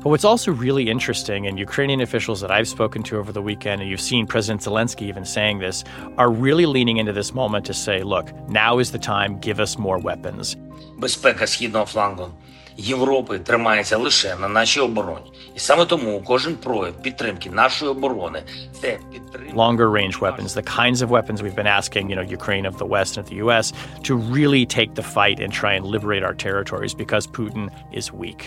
But 0.03 0.11
what's 0.11 0.25
also 0.25 0.53
really 0.53 0.89
interesting, 0.89 1.47
and 1.47 1.59
Ukrainian 1.59 2.01
officials 2.01 2.41
that 2.41 2.51
I've 2.51 2.69
spoken 2.69 3.03
to 3.05 3.19
over 3.19 3.33
the 3.33 3.43
weekend, 3.43 3.83
and 3.83 3.91
you've 3.91 4.01
seen 4.01 4.27
President 4.27 4.63
Zelensky 4.63 5.03
even 5.03 5.25
saying 5.25 5.59
this, 5.59 5.85
are 6.17 6.31
really 6.31 6.67
leaning 6.67 6.99
into 6.99 7.13
this 7.13 7.35
moment 7.35 7.67
to 7.67 7.75
say, 7.75 8.03
look, 8.03 8.33
now 8.49 8.79
is 8.79 8.93
the 8.93 8.99
time, 8.99 9.39
give 9.41 9.61
us 9.61 9.77
more 9.77 9.99
weapons. 9.99 10.57
Безпека 11.01 11.47
східного 11.47 11.87
флангу 11.87 12.33
Європи 12.78 13.40
тримається 13.40 13.98
лише 13.98 14.36
на 14.36 14.48
нашій 14.48 14.80
обороні, 14.80 15.32
і 15.57 15.59
саме 15.59 15.85
тому 15.85 16.23
кожен 16.25 16.57
прояв 16.57 17.03
підтримки 17.03 17.51
нашої 17.51 17.91
оборони 17.91 18.43
це 18.73 18.99
підтримка 19.13 19.31
longer 19.55 19.91
range 19.91 20.21
weapons, 20.21 20.55
the 20.55 20.63
kinds 20.63 21.03
of 21.03 21.11
weapons 21.11 21.43
we've 21.43 21.55
been 21.55 21.67
asking, 21.67 22.09
you 22.11 22.17
know, 22.17 22.23
Ukraine 22.23 22.67
of 22.67 22.79
the 22.79 22.87
West 22.87 23.17
and 23.17 23.25
of 23.25 23.31
the 23.31 23.37
U.S. 23.37 23.73
to 24.05 24.13
really 24.17 24.65
take 24.67 24.95
the 24.95 25.03
fight 25.03 25.39
and 25.41 25.53
try 25.53 25.73
and 25.75 25.85
liberate 25.85 26.23
our 26.23 26.35
territories 26.35 26.95
because 26.95 27.27
Putin 27.27 27.65
is 27.93 28.13
weak. 28.13 28.43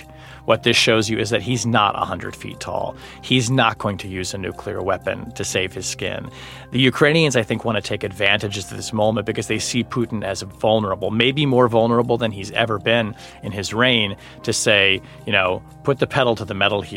What 0.45 0.63
this 0.63 0.75
shows 0.75 1.09
you 1.09 1.17
is 1.19 1.29
that 1.29 1.41
he's 1.41 1.65
not 1.65 1.95
100 1.95 2.35
feet 2.35 2.59
tall. 2.59 2.95
He's 3.21 3.49
not 3.49 3.77
going 3.77 3.97
to 3.99 4.07
use 4.07 4.33
a 4.33 4.37
nuclear 4.37 4.81
weapon 4.81 5.31
to 5.33 5.43
save 5.43 5.73
his 5.73 5.85
skin. 5.85 6.29
The 6.71 6.79
Ukrainians, 6.79 7.35
I 7.35 7.43
think, 7.43 7.63
want 7.63 7.77
to 7.77 7.81
take 7.81 8.03
advantage 8.03 8.57
of 8.57 8.69
this 8.69 8.91
moment 8.91 9.25
because 9.25 9.47
they 9.47 9.59
see 9.59 9.83
Putin 9.83 10.23
as 10.23 10.41
vulnerable, 10.41 11.11
maybe 11.11 11.45
more 11.45 11.67
vulnerable 11.69 12.17
than 12.17 12.31
he's 12.31 12.51
ever 12.51 12.77
been 12.77 13.15
in 13.41 13.51
his 13.53 13.73
reign, 13.73 14.17
to 14.43 14.51
say, 14.51 15.01
you 15.25 15.31
know, 15.31 15.61
put 15.83 15.99
the 15.99 16.07
pedal 16.07 16.35
to 16.35 16.45
the 16.45 16.53
metal 16.53 16.81
here, 16.81 16.96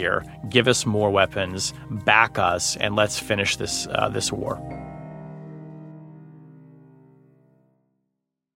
give 0.49 0.67
us 0.67 0.85
more 0.85 1.09
weapons, 1.09 1.73
back 2.05 2.37
us, 2.37 2.75
and 2.77 2.95
let's 2.95 3.19
finish 3.19 3.55
this, 3.55 3.87
uh, 3.91 4.09
this 4.09 4.31
war. 4.31 4.59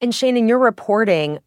And 0.01 0.13
Shane, 0.13 0.38
in 0.38 0.47
your 0.47 0.60
reporting, 0.60 1.39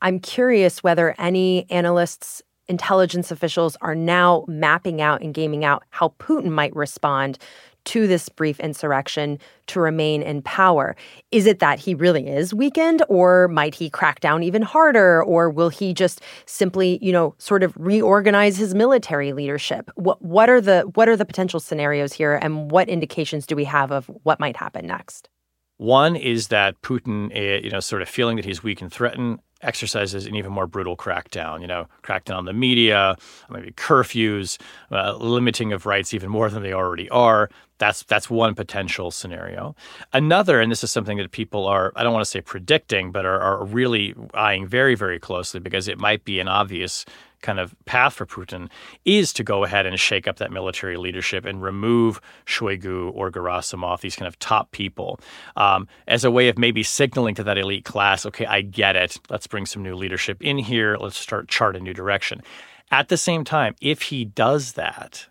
I'm 0.00 0.20
curious 0.20 0.82
whether 0.82 1.14
any 1.18 1.66
analysts 1.70 2.42
intelligence 2.68 3.30
officials 3.30 3.76
are 3.82 3.96
now 3.96 4.44
mapping 4.46 5.00
out 5.00 5.22
and 5.22 5.34
gaming 5.34 5.64
out 5.64 5.82
how 5.90 6.14
Putin 6.20 6.50
might 6.50 6.74
respond 6.74 7.36
to 7.86 8.06
this 8.06 8.28
brief 8.28 8.60
insurrection 8.60 9.38
to 9.66 9.80
remain 9.80 10.22
in 10.22 10.42
power. 10.42 10.96
Is 11.30 11.46
it 11.46 11.58
that 11.60 11.78
he 11.78 11.94
really 11.94 12.28
is 12.28 12.52
weakened 12.52 13.02
or 13.08 13.48
might 13.48 13.74
he 13.74 13.90
crack 13.90 14.20
down 14.20 14.42
even 14.42 14.62
harder 14.62 15.22
or 15.22 15.50
will 15.50 15.68
he 15.68 15.94
just 15.94 16.20
simply, 16.46 16.98
you 17.02 17.12
know, 17.12 17.34
sort 17.38 17.62
of 17.62 17.72
reorganize 17.76 18.56
his 18.56 18.74
military 18.74 19.32
leadership? 19.32 19.90
What 19.94 20.20
what 20.22 20.50
are 20.50 20.60
the 20.60 20.82
what 20.94 21.08
are 21.08 21.16
the 21.16 21.24
potential 21.24 21.60
scenarios 21.60 22.12
here 22.12 22.34
and 22.34 22.70
what 22.70 22.88
indications 22.88 23.46
do 23.46 23.56
we 23.56 23.64
have 23.64 23.92
of 23.92 24.06
what 24.22 24.40
might 24.40 24.56
happen 24.56 24.86
next? 24.86 25.28
One 25.76 26.14
is 26.14 26.48
that 26.48 26.82
Putin, 26.82 27.30
eh, 27.34 27.60
you 27.64 27.70
know, 27.70 27.80
sort 27.80 28.02
of 28.02 28.08
feeling 28.08 28.36
that 28.36 28.44
he's 28.44 28.62
weak 28.62 28.82
and 28.82 28.92
threatened, 28.92 29.38
exercises 29.62 30.26
an 30.26 30.34
even 30.36 30.52
more 30.52 30.66
brutal 30.66 30.96
crackdown. 30.96 31.60
You 31.60 31.66
know, 31.66 31.86
crackdown 32.02 32.36
on 32.36 32.44
the 32.44 32.52
media, 32.52 33.16
maybe 33.48 33.72
curfews, 33.72 34.58
uh, 34.90 35.16
limiting 35.16 35.72
of 35.72 35.86
rights 35.86 36.14
even 36.14 36.30
more 36.30 36.50
than 36.50 36.62
they 36.62 36.72
already 36.72 37.08
are. 37.10 37.50
That's 37.78 38.02
that's 38.04 38.28
one 38.28 38.54
potential 38.54 39.10
scenario. 39.10 39.74
Another, 40.12 40.60
and 40.60 40.70
this 40.70 40.84
is 40.84 40.90
something 40.90 41.16
that 41.16 41.30
people 41.30 41.66
are 41.66 41.92
I 41.96 42.02
don't 42.02 42.12
want 42.12 42.24
to 42.24 42.30
say 42.30 42.40
predicting, 42.40 43.10
but 43.10 43.24
are, 43.24 43.40
are 43.40 43.64
really 43.64 44.14
eyeing 44.34 44.66
very 44.66 44.94
very 44.94 45.18
closely 45.18 45.60
because 45.60 45.88
it 45.88 45.98
might 45.98 46.24
be 46.24 46.40
an 46.40 46.48
obvious 46.48 47.04
kind 47.42 47.58
of 47.58 47.74
path 47.84 48.14
for 48.14 48.26
Putin 48.26 48.68
is 49.04 49.32
to 49.34 49.44
go 49.44 49.64
ahead 49.64 49.86
and 49.86 49.98
shake 49.98 50.28
up 50.28 50.36
that 50.36 50.52
military 50.52 50.96
leadership 50.96 51.44
and 51.44 51.62
remove 51.62 52.20
Shoigu 52.46 53.12
or 53.14 53.30
Gerasimov, 53.30 54.00
these 54.00 54.16
kind 54.16 54.28
of 54.28 54.38
top 54.38 54.70
people, 54.72 55.20
um, 55.56 55.88
as 56.06 56.24
a 56.24 56.30
way 56.30 56.48
of 56.48 56.58
maybe 56.58 56.82
signaling 56.82 57.34
to 57.36 57.44
that 57.44 57.58
elite 57.58 57.84
class, 57.84 58.26
okay, 58.26 58.46
I 58.46 58.62
get 58.62 58.96
it. 58.96 59.18
Let's 59.28 59.46
bring 59.46 59.66
some 59.66 59.82
new 59.82 59.94
leadership 59.94 60.42
in 60.42 60.58
here. 60.58 60.96
Let's 60.98 61.16
start 61.16 61.48
chart 61.48 61.76
a 61.76 61.80
new 61.80 61.94
direction. 61.94 62.42
At 62.90 63.08
the 63.08 63.16
same 63.16 63.44
time, 63.44 63.76
if 63.80 64.02
he 64.02 64.24
does 64.24 64.72
that, 64.72 65.28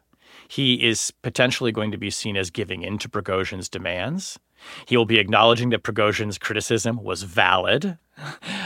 he 0.47 0.85
is 0.87 1.11
potentially 1.21 1.71
going 1.71 1.91
to 1.91 1.97
be 1.97 2.09
seen 2.09 2.35
as 2.37 2.49
giving 2.49 2.81
in 2.81 2.97
to 2.99 3.09
Prigozhin's 3.09 3.69
demands. 3.69 4.39
He 4.85 4.97
will 4.97 5.05
be 5.05 5.19
acknowledging 5.19 5.69
that 5.69 5.83
Prigozhin's 5.83 6.37
criticism 6.37 7.03
was 7.03 7.23
valid. 7.23 7.97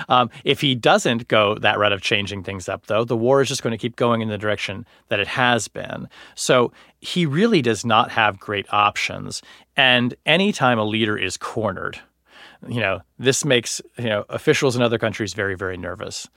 Um, 0.09 0.29
if 0.43 0.61
he 0.61 0.73
doesn't 0.73 1.27
go 1.27 1.55
that 1.59 1.77
route 1.77 1.93
of 1.93 2.01
changing 2.01 2.43
things 2.43 2.67
up, 2.67 2.87
though, 2.87 3.05
the 3.05 3.17
war 3.17 3.41
is 3.41 3.49
just 3.49 3.61
going 3.61 3.71
to 3.71 3.77
keep 3.77 3.95
going 3.95 4.21
in 4.21 4.29
the 4.29 4.37
direction 4.37 4.85
that 5.09 5.19
it 5.19 5.27
has 5.27 5.67
been. 5.67 6.09
So 6.35 6.71
he 6.99 7.25
really 7.25 7.61
does 7.61 7.85
not 7.85 8.11
have 8.11 8.39
great 8.39 8.65
options. 8.73 9.41
And 9.77 10.15
anytime 10.25 10.79
a 10.79 10.83
leader 10.83 11.17
is 11.17 11.37
cornered, 11.37 11.99
you 12.67 12.79
know, 12.79 13.01
this 13.19 13.45
makes, 13.45 13.81
you 13.97 14.05
know, 14.05 14.25
officials 14.29 14.75
in 14.75 14.81
other 14.81 14.97
countries 14.97 15.33
very, 15.33 15.55
very 15.55 15.77
nervous. 15.77 16.27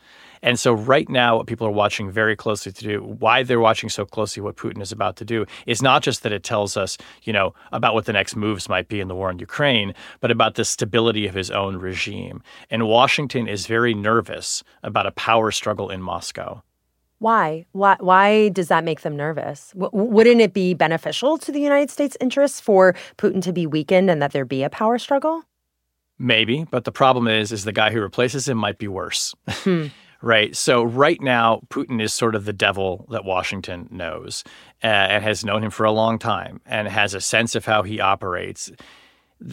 And 0.42 0.58
so 0.58 0.72
right 0.72 1.08
now, 1.08 1.36
what 1.36 1.46
people 1.46 1.66
are 1.66 1.72
watching 1.72 2.10
very 2.10 2.36
closely 2.36 2.72
to 2.72 2.84
do, 2.84 3.02
why 3.02 3.42
they're 3.42 3.60
watching 3.60 3.88
so 3.88 4.04
closely 4.04 4.42
what 4.42 4.56
Putin 4.56 4.82
is 4.82 4.92
about 4.92 5.16
to 5.16 5.24
do, 5.24 5.46
is 5.66 5.82
not 5.82 6.02
just 6.02 6.22
that 6.22 6.32
it 6.32 6.42
tells 6.42 6.76
us, 6.76 6.98
you 7.22 7.32
know, 7.32 7.54
about 7.72 7.94
what 7.94 8.04
the 8.04 8.12
next 8.12 8.36
moves 8.36 8.68
might 8.68 8.88
be 8.88 9.00
in 9.00 9.08
the 9.08 9.14
war 9.14 9.30
in 9.30 9.38
Ukraine, 9.38 9.94
but 10.20 10.30
about 10.30 10.54
the 10.54 10.64
stability 10.64 11.26
of 11.26 11.34
his 11.34 11.50
own 11.50 11.76
regime. 11.76 12.42
And 12.70 12.86
Washington 12.86 13.48
is 13.48 13.66
very 13.66 13.94
nervous 13.94 14.62
about 14.82 15.06
a 15.06 15.12
power 15.12 15.50
struggle 15.50 15.90
in 15.90 16.02
Moscow. 16.02 16.62
Why? 17.18 17.64
Why? 17.72 17.96
Why 18.00 18.50
does 18.50 18.68
that 18.68 18.84
make 18.84 19.00
them 19.00 19.16
nervous? 19.16 19.72
W- 19.72 19.90
wouldn't 19.92 20.40
it 20.40 20.52
be 20.52 20.74
beneficial 20.74 21.38
to 21.38 21.50
the 21.50 21.60
United 21.60 21.90
States' 21.90 22.16
interests 22.20 22.60
for 22.60 22.94
Putin 23.16 23.40
to 23.42 23.52
be 23.52 23.66
weakened 23.66 24.10
and 24.10 24.20
that 24.20 24.32
there 24.32 24.44
be 24.44 24.62
a 24.62 24.68
power 24.68 24.98
struggle? 24.98 25.44
Maybe, 26.18 26.64
but 26.70 26.84
the 26.84 26.92
problem 26.92 27.28
is, 27.28 27.52
is 27.52 27.64
the 27.64 27.72
guy 27.72 27.90
who 27.90 28.00
replaces 28.00 28.48
him 28.48 28.58
might 28.58 28.78
be 28.78 28.88
worse. 28.88 29.34
Hmm. 29.48 29.86
right. 30.22 30.56
So 30.56 30.82
right 30.82 31.20
now, 31.20 31.60
Putin 31.68 32.00
is 32.00 32.12
sort 32.12 32.34
of 32.34 32.44
the 32.44 32.52
devil 32.52 33.06
that 33.10 33.24
Washington 33.24 33.88
knows 33.90 34.44
uh, 34.82 34.86
and 34.86 35.24
has 35.24 35.44
known 35.44 35.64
him 35.64 35.70
for 35.70 35.84
a 35.84 35.92
long 35.92 36.18
time 36.18 36.60
and 36.66 36.88
has 36.88 37.14
a 37.14 37.20
sense 37.20 37.54
of 37.54 37.64
how 37.64 37.82
he 37.82 38.00
operates 38.00 38.70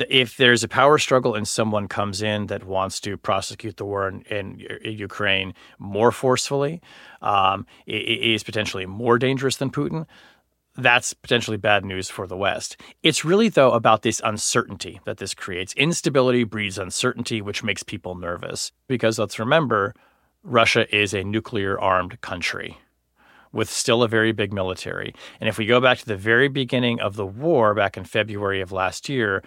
if 0.10 0.38
there's 0.38 0.64
a 0.64 0.68
power 0.68 0.98
struggle 0.98 1.36
and 1.36 1.48
someone 1.48 1.88
comes 1.88 2.22
in 2.22 2.48
that 2.48 2.64
wants 2.64 3.00
to 3.02 3.18
prosecute 3.18 3.78
the 3.78 3.86
war 3.86 4.08
in, 4.08 4.22
in, 4.24 4.60
in 4.84 4.98
Ukraine 4.98 5.54
more 5.78 6.12
forcefully, 6.12 6.82
um, 7.22 7.66
is 7.86 8.44
potentially 8.44 8.86
more 8.86 9.18
dangerous 9.18 9.58
than 9.58 9.70
Putin. 9.70 10.06
That's 10.76 11.14
potentially 11.14 11.58
bad 11.58 11.86
news 11.86 12.10
for 12.10 12.26
the 12.26 12.38
West. 12.38 12.78
It's 13.04 13.24
really, 13.24 13.50
though, 13.50 13.72
about 13.72 14.02
this 14.02 14.22
uncertainty 14.24 15.00
that 15.06 15.18
this 15.18 15.34
creates. 15.34 15.74
Instability 15.74 16.46
breeds 16.46 16.78
uncertainty, 16.80 17.42
which 17.42 17.64
makes 17.64 17.84
people 17.84 18.16
nervous. 18.16 18.72
Because 18.88 19.20
let's 19.20 19.38
remember, 19.38 19.94
Russia 20.44 20.94
is 20.94 21.14
a 21.14 21.24
nuclear 21.24 21.80
armed 21.80 22.20
country 22.20 22.78
with 23.54 23.70
still 23.70 24.04
a 24.04 24.08
very 24.10 24.34
big 24.34 24.52
military. 24.52 25.14
And 25.40 25.48
if 25.48 25.58
we 25.58 25.66
go 25.66 25.80
back 25.80 26.00
to 26.00 26.06
the 26.06 26.18
very 26.18 26.50
beginning 26.50 27.00
of 27.00 27.16
the 27.16 27.26
war, 27.26 27.74
back 27.74 27.96
in 27.96 28.04
February 28.04 28.60
of 28.60 28.72
last 28.72 29.08
year, 29.08 29.42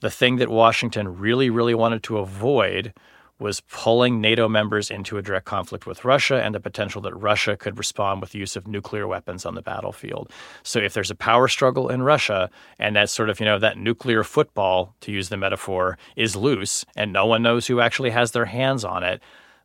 the 0.00 0.10
thing 0.10 0.36
that 0.36 0.48
Washington 0.48 1.18
really, 1.18 1.48
really 1.48 1.74
wanted 1.74 2.02
to 2.04 2.18
avoid 2.18 2.92
was 3.38 3.60
pulling 3.60 4.20
NATO 4.20 4.48
members 4.48 4.90
into 4.90 5.18
a 5.18 5.22
direct 5.22 5.46
conflict 5.46 5.86
with 5.86 6.04
Russia 6.04 6.42
and 6.42 6.54
the 6.54 6.60
potential 6.60 7.02
that 7.02 7.14
Russia 7.14 7.56
could 7.56 7.76
respond 7.76 8.20
with 8.20 8.30
the 8.30 8.38
use 8.38 8.56
of 8.56 8.66
nuclear 8.66 9.06
weapons 9.06 9.44
on 9.44 9.54
the 9.54 9.62
battlefield. 9.62 10.30
So 10.62 10.78
if 10.78 10.94
there's 10.94 11.10
a 11.10 11.16
power 11.16 11.48
struggle 11.48 11.88
in 11.88 12.02
Russia 12.02 12.50
and 12.78 12.96
that 12.96 13.10
sort 13.10 13.30
of, 13.30 13.40
you 13.40 13.46
know, 13.46 13.58
that 13.58 13.78
nuclear 13.78 14.24
football, 14.24 14.94
to 15.00 15.12
use 15.12 15.28
the 15.28 15.36
metaphor, 15.36 15.98
is 16.16 16.36
loose 16.36 16.84
and 16.96 17.12
no 17.12 17.26
one 17.26 17.42
knows 17.42 17.66
who 17.66 17.80
actually 17.80 18.10
has 18.10 18.30
their 18.30 18.46
hands 18.46 18.84
on 18.84 19.02
it, 19.02 19.20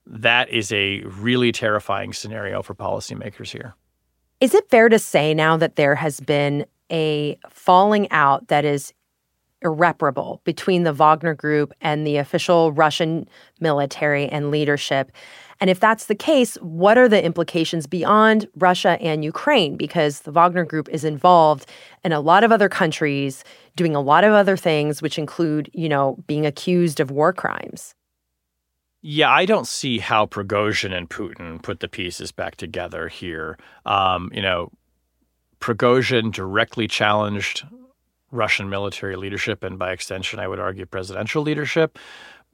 that 0.10 0.50
is 0.50 0.72
a 0.72 1.02
really 1.02 1.52
terrifying 1.52 2.14
scenario 2.14 2.62
for 2.62 2.74
policymakers 2.74 3.50
here. 3.50 3.76
Is 4.40 4.54
it 4.54 4.70
fair 4.70 4.90
to 4.90 5.00
say 5.00 5.34
now 5.34 5.58
that 5.58 5.76
there 5.76 5.96
has 5.96 6.20
been 6.20 6.66
a 6.92 7.38
falling 7.50 8.10
out 8.12 8.48
that 8.48 8.66
is 8.66 8.94
irreparable 9.62 10.42
between 10.44 10.84
the 10.84 10.94
Wagner 10.94 11.34
Group 11.34 11.74
and 11.82 12.06
the 12.06 12.18
official 12.18 12.72
Russian 12.72 13.28
military 13.60 14.28
and 14.28 14.52
leadership. 14.52 15.12
And 15.60 15.70
if 15.70 15.80
that's 15.80 16.06
the 16.06 16.16
case, 16.16 16.56
what 16.58 16.98
are 16.98 17.10
the 17.10 17.24
implications 17.24 17.88
beyond 17.88 18.48
Russia 18.56 18.98
and 19.02 19.26
Ukraine? 19.26 19.76
Because 19.76 20.22
the 20.22 20.32
Wagner 20.32 20.64
Group 20.64 20.88
is 20.90 21.04
involved 21.04 21.66
in 22.04 22.12
a 22.12 22.20
lot 22.20 22.44
of 22.44 22.52
other 22.52 22.70
countries 22.70 23.44
doing 23.76 23.96
a 23.96 24.02
lot 24.02 24.24
of 24.24 24.34
other 24.34 24.56
things, 24.56 25.02
which 25.02 25.18
include, 25.18 25.70
you 25.74 25.90
know, 25.90 26.18
being 26.28 26.46
accused 26.46 27.00
of 27.00 27.10
war 27.10 27.34
crimes. 27.34 27.96
Yeah, 29.02 29.30
I 29.30 29.46
don't 29.46 29.68
see 29.68 30.00
how 30.00 30.26
Prigozhin 30.26 30.92
and 30.92 31.10
Putin 31.10 31.62
put 31.62 31.80
the 31.80 31.88
pieces 31.88 32.32
back 32.32 32.56
together 32.56 33.08
here. 33.08 33.58
Um, 33.86 34.32
you 34.34 34.42
know, 34.42 34.72
Prigozhin 35.60 36.32
directly 36.32 36.88
challenged 36.88 37.66
Russian 38.32 38.70
military 38.70 39.16
leadership 39.16 39.64
and, 39.64 39.80
by 39.80 39.92
extension, 39.92 40.40
I 40.40 40.48
would 40.48 40.60
argue 40.60 40.86
presidential 40.86 41.44
leadership. 41.44 41.98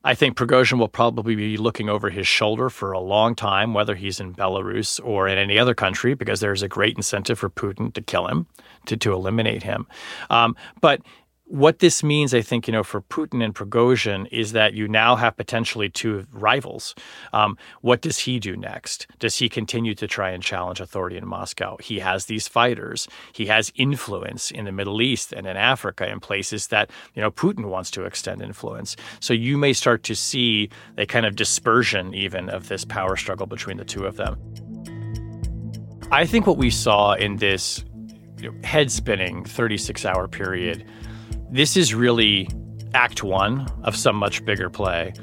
I 0.06 0.16
think 0.16 0.36
Prigozhin 0.36 0.80
will 0.80 0.90
probably 0.90 1.34
be 1.34 1.56
looking 1.56 1.88
over 1.88 2.10
his 2.10 2.28
shoulder 2.28 2.70
for 2.70 2.92
a 2.92 3.00
long 3.00 3.36
time, 3.36 3.74
whether 3.74 3.96
he's 3.96 4.20
in 4.20 4.36
Belarus 4.36 5.00
or 5.04 5.30
in 5.30 5.38
any 5.38 5.58
other 5.58 5.74
country, 5.74 6.14
because 6.14 6.42
there's 6.42 6.62
a 6.62 6.68
great 6.68 6.98
incentive 6.98 7.40
for 7.40 7.50
Putin 7.50 7.94
to 7.94 8.02
kill 8.02 8.28
him, 8.28 8.46
to, 8.86 8.98
to 8.98 9.14
eliminate 9.14 9.64
him. 9.64 9.88
Um, 10.30 10.58
but 10.82 11.02
what 11.54 11.78
this 11.78 12.04
means, 12.04 12.34
I 12.34 12.42
think, 12.42 12.68
you 12.68 12.72
know, 12.72 12.82
for 12.82 13.00
Putin 13.00 13.44
and 13.44 13.54
Prigozhin 13.54 14.28
is 14.32 14.54
that 14.54 14.74
you 14.74 14.88
now 14.88 15.16
have 15.16 15.38
potentially 15.38 15.88
two 15.88 16.26
rivals. 16.32 16.96
Um, 17.32 17.60
what 17.82 18.02
does 18.02 18.18
he 18.18 18.40
do 18.40 18.58
next? 18.58 19.06
Does 19.20 19.38
he 19.38 19.50
continue 19.50 19.94
to 19.94 20.08
try 20.08 20.32
and 20.32 20.42
challenge 20.42 20.80
authority 20.80 21.16
in 21.16 21.28
Moscow? 21.28 21.78
He 21.78 22.00
has 22.00 22.26
these 22.26 22.48
fighters. 22.48 23.08
He 23.34 23.46
has 23.46 23.72
influence 23.76 24.50
in 24.50 24.66
the 24.66 24.72
Middle 24.72 25.00
East 25.00 25.32
and 25.32 25.46
in 25.46 25.56
Africa 25.56 26.10
in 26.10 26.20
places 26.20 26.68
that, 26.70 26.90
you 27.14 27.22
know, 27.22 27.30
Putin 27.30 27.66
wants 27.66 27.92
to 27.92 28.04
extend 28.04 28.42
influence. 28.42 28.96
So 29.20 29.32
you 29.32 29.56
may 29.56 29.74
start 29.74 30.02
to 30.06 30.16
see 30.16 30.72
a 30.98 31.06
kind 31.06 31.28
of 31.28 31.36
dispersion 31.36 32.16
even 32.16 32.50
of 32.50 32.68
this 32.68 32.84
power 32.84 33.16
struggle 33.16 33.46
between 33.46 33.78
the 33.78 33.86
two 33.86 34.06
of 34.08 34.18
them. 34.18 34.40
I 36.12 36.26
think 36.26 36.48
what 36.48 36.58
we 36.58 36.72
saw 36.72 37.14
in 37.14 37.36
this 37.36 37.86
you 38.40 38.52
know, 38.52 38.68
head 38.68 38.92
spinning 38.92 39.46
36 39.46 40.04
hour 40.04 40.28
period 40.28 40.84
this 41.54 41.78
is 41.78 41.94
really 41.94 42.50
act 42.96 43.24
one 43.24 43.68
of 43.84 43.96
some 43.96 44.16
much 44.16 44.44
bigger 44.44 44.70
play. 44.70 45.14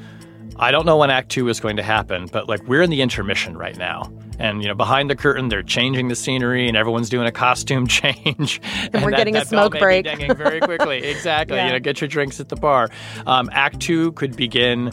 I 0.57 0.71
don't 0.71 0.87
know 0.87 0.97
when 0.97 1.11
act 1.11 1.31
two 1.31 1.49
is 1.49 1.59
going 1.59 1.77
to 1.77 1.83
happen, 1.83 2.29
but 2.33 2.49
like 2.49 2.63
we're 2.69 2.83
in 2.83 2.91
the 2.91 3.03
intermission 3.03 3.57
right 3.57 3.77
now. 3.77 4.13
And 4.39 4.63
you 4.63 4.69
know, 4.69 4.75
behind 4.75 5.11
the 5.11 5.17
curtain, 5.17 5.49
they're 5.49 5.63
changing 5.63 6.09
the 6.09 6.15
scenery, 6.15 6.69
and 6.69 6.77
everyone's 6.77 7.09
doing 7.09 7.27
a 7.27 7.33
costume 7.33 7.87
change. 7.89 8.61
And, 8.63 8.95
and 8.95 9.05
we're 9.05 9.11
that, 9.11 9.17
getting 9.17 9.35
that 9.35 9.45
a 9.45 9.49
smoke 9.49 9.79
break 9.79 10.07
very 10.07 10.61
quickly. 10.61 10.99
exactly. 11.05 11.57
Yeah. 11.57 11.67
You 11.67 11.73
know, 11.73 11.81
get 11.81 12.01
your 12.01 12.09
drinks 12.09 12.41
at 12.41 12.49
the 12.49 12.57
bar. 12.57 12.89
Um, 13.27 13.51
act 13.53 13.81
two 13.81 14.13
could 14.13 14.37
begin 14.37 14.93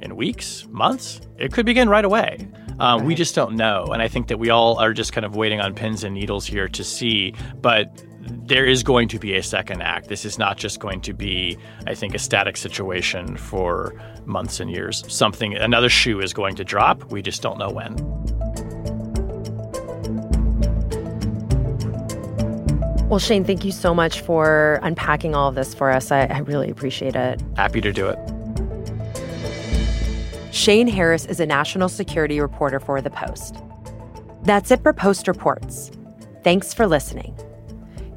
in 0.00 0.16
weeks, 0.16 0.66
months. 0.70 1.20
It 1.36 1.52
could 1.52 1.66
begin 1.66 1.88
right 1.88 2.04
away. 2.04 2.48
Um, 2.78 3.00
right. 3.00 3.06
We 3.06 3.14
just 3.14 3.34
don't 3.34 3.56
know, 3.56 3.86
and 3.86 4.00
I 4.00 4.08
think 4.08 4.28
that 4.28 4.38
we 4.38 4.50
all 4.50 4.78
are 4.78 4.92
just 4.92 5.12
kind 5.12 5.24
of 5.24 5.34
waiting 5.34 5.60
on 5.60 5.74
pins 5.74 6.04
and 6.04 6.14
needles 6.14 6.46
here 6.46 6.68
to 6.68 6.84
see. 6.84 7.34
But 7.60 8.04
there 8.46 8.64
is 8.64 8.82
going 8.82 9.08
to 9.08 9.18
be 9.18 9.34
a 9.34 9.42
second 9.42 9.82
act. 9.82 10.08
This 10.08 10.24
is 10.24 10.38
not 10.38 10.56
just 10.56 10.80
going 10.80 11.00
to 11.02 11.12
be, 11.12 11.56
I 11.86 11.94
think, 11.94 12.14
a 12.14 12.18
static 12.18 12.56
situation 12.56 13.36
for 13.36 13.94
months 14.26 14.60
and 14.60 14.70
years. 14.70 15.04
Something, 15.08 15.54
another 15.54 15.88
shoe 15.88 16.20
is 16.20 16.32
going 16.32 16.56
to 16.56 16.64
drop. 16.64 17.10
We 17.10 17.22
just 17.22 17.42
don't 17.42 17.58
know 17.58 17.70
when. 17.70 17.94
Well, 23.08 23.18
Shane, 23.18 23.44
thank 23.44 23.64
you 23.64 23.72
so 23.72 23.94
much 23.94 24.22
for 24.22 24.80
unpacking 24.82 25.34
all 25.34 25.48
of 25.48 25.54
this 25.54 25.74
for 25.74 25.90
us. 25.90 26.10
I, 26.10 26.22
I 26.24 26.38
really 26.38 26.70
appreciate 26.70 27.14
it. 27.14 27.42
Happy 27.56 27.80
to 27.80 27.92
do 27.92 28.08
it. 28.08 28.18
Shane 30.52 30.88
Harris 30.88 31.26
is 31.26 31.40
a 31.40 31.46
national 31.46 31.88
security 31.88 32.40
reporter 32.40 32.80
for 32.80 33.00
The 33.00 33.10
Post. 33.10 33.56
That's 34.42 34.70
it 34.70 34.82
for 34.82 34.92
Post 34.92 35.28
Reports. 35.28 35.90
Thanks 36.42 36.74
for 36.74 36.86
listening. 36.86 37.36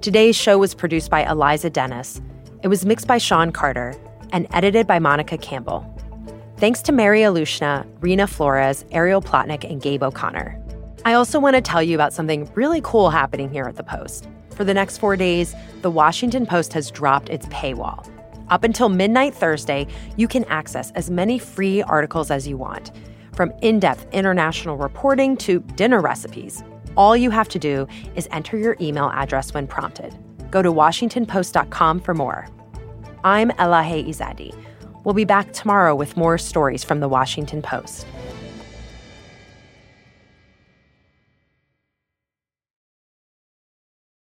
Today's 0.08 0.38
show 0.38 0.58
was 0.58 0.74
produced 0.74 1.12
by 1.12 1.30
Eliza 1.30 1.70
Dennis. 1.70 2.22
It 2.64 2.70
was 2.70 2.86
mixed 2.86 3.08
by 3.08 3.18
Sean 3.18 3.52
Carter 3.52 3.94
and 4.32 4.48
edited 4.52 4.88
by 4.88 5.00
Monica 5.00 5.38
Campbell. 5.38 5.86
Thanks 6.56 6.82
to 6.84 6.94
Mary 6.94 7.20
Ilyushina, 7.20 7.86
Rena 8.00 8.26
Flores, 8.26 8.86
Ariel 8.92 9.22
Plotnick, 9.22 9.70
and 9.70 9.82
Gabe 9.82 10.04
O'Connor. 10.04 10.64
I 11.04 11.16
also 11.16 11.42
want 11.42 11.58
to 11.58 11.62
tell 11.62 11.84
you 11.84 11.94
about 11.94 12.14
something 12.14 12.50
really 12.56 12.80
cool 12.86 13.10
happening 13.10 13.52
here 13.52 13.66
at 13.66 13.76
the 13.76 13.84
Post. 13.84 14.30
For 14.52 14.64
the 14.64 14.74
next 14.74 15.00
four 15.00 15.18
days, 15.18 15.54
the 15.82 15.92
Washington 15.92 16.46
Post 16.46 16.72
has 16.72 16.90
dropped 16.90 17.28
its 17.28 17.46
paywall. 17.48 18.10
Up 18.48 18.64
until 18.64 18.88
midnight 18.88 19.36
Thursday, 19.36 19.88
you 20.16 20.30
can 20.30 20.46
access 20.46 20.90
as 20.92 21.10
many 21.10 21.38
free 21.38 21.82
articles 21.82 22.32
as 22.32 22.48
you 22.48 22.56
want, 22.56 22.92
from 23.34 23.52
in 23.62 23.78
depth 23.78 24.08
international 24.14 24.78
reporting 24.78 25.36
to 25.36 25.60
dinner 25.76 26.00
recipes. 26.00 26.64
All 26.98 27.16
you 27.16 27.30
have 27.30 27.48
to 27.50 27.60
do 27.60 27.88
is 28.16 28.28
enter 28.32 28.58
your 28.58 28.76
email 28.82 29.12
address 29.14 29.54
when 29.54 29.68
prompted. 29.68 30.18
Go 30.50 30.64
to 30.64 30.74
WashingtonPost.com 30.74 32.00
for 32.00 32.16
more. 32.16 32.48
I'm 33.24 33.52
Elahe 33.52 34.08
Izadi. 34.10 34.56
We'll 35.04 35.14
be 35.14 35.24
back 35.24 35.54
tomorrow 35.54 35.94
with 35.94 36.18
more 36.18 36.40
stories 36.40 36.84
from 36.84 37.00
the 37.00 37.08
Washington 37.08 37.62
Post. 37.62 38.08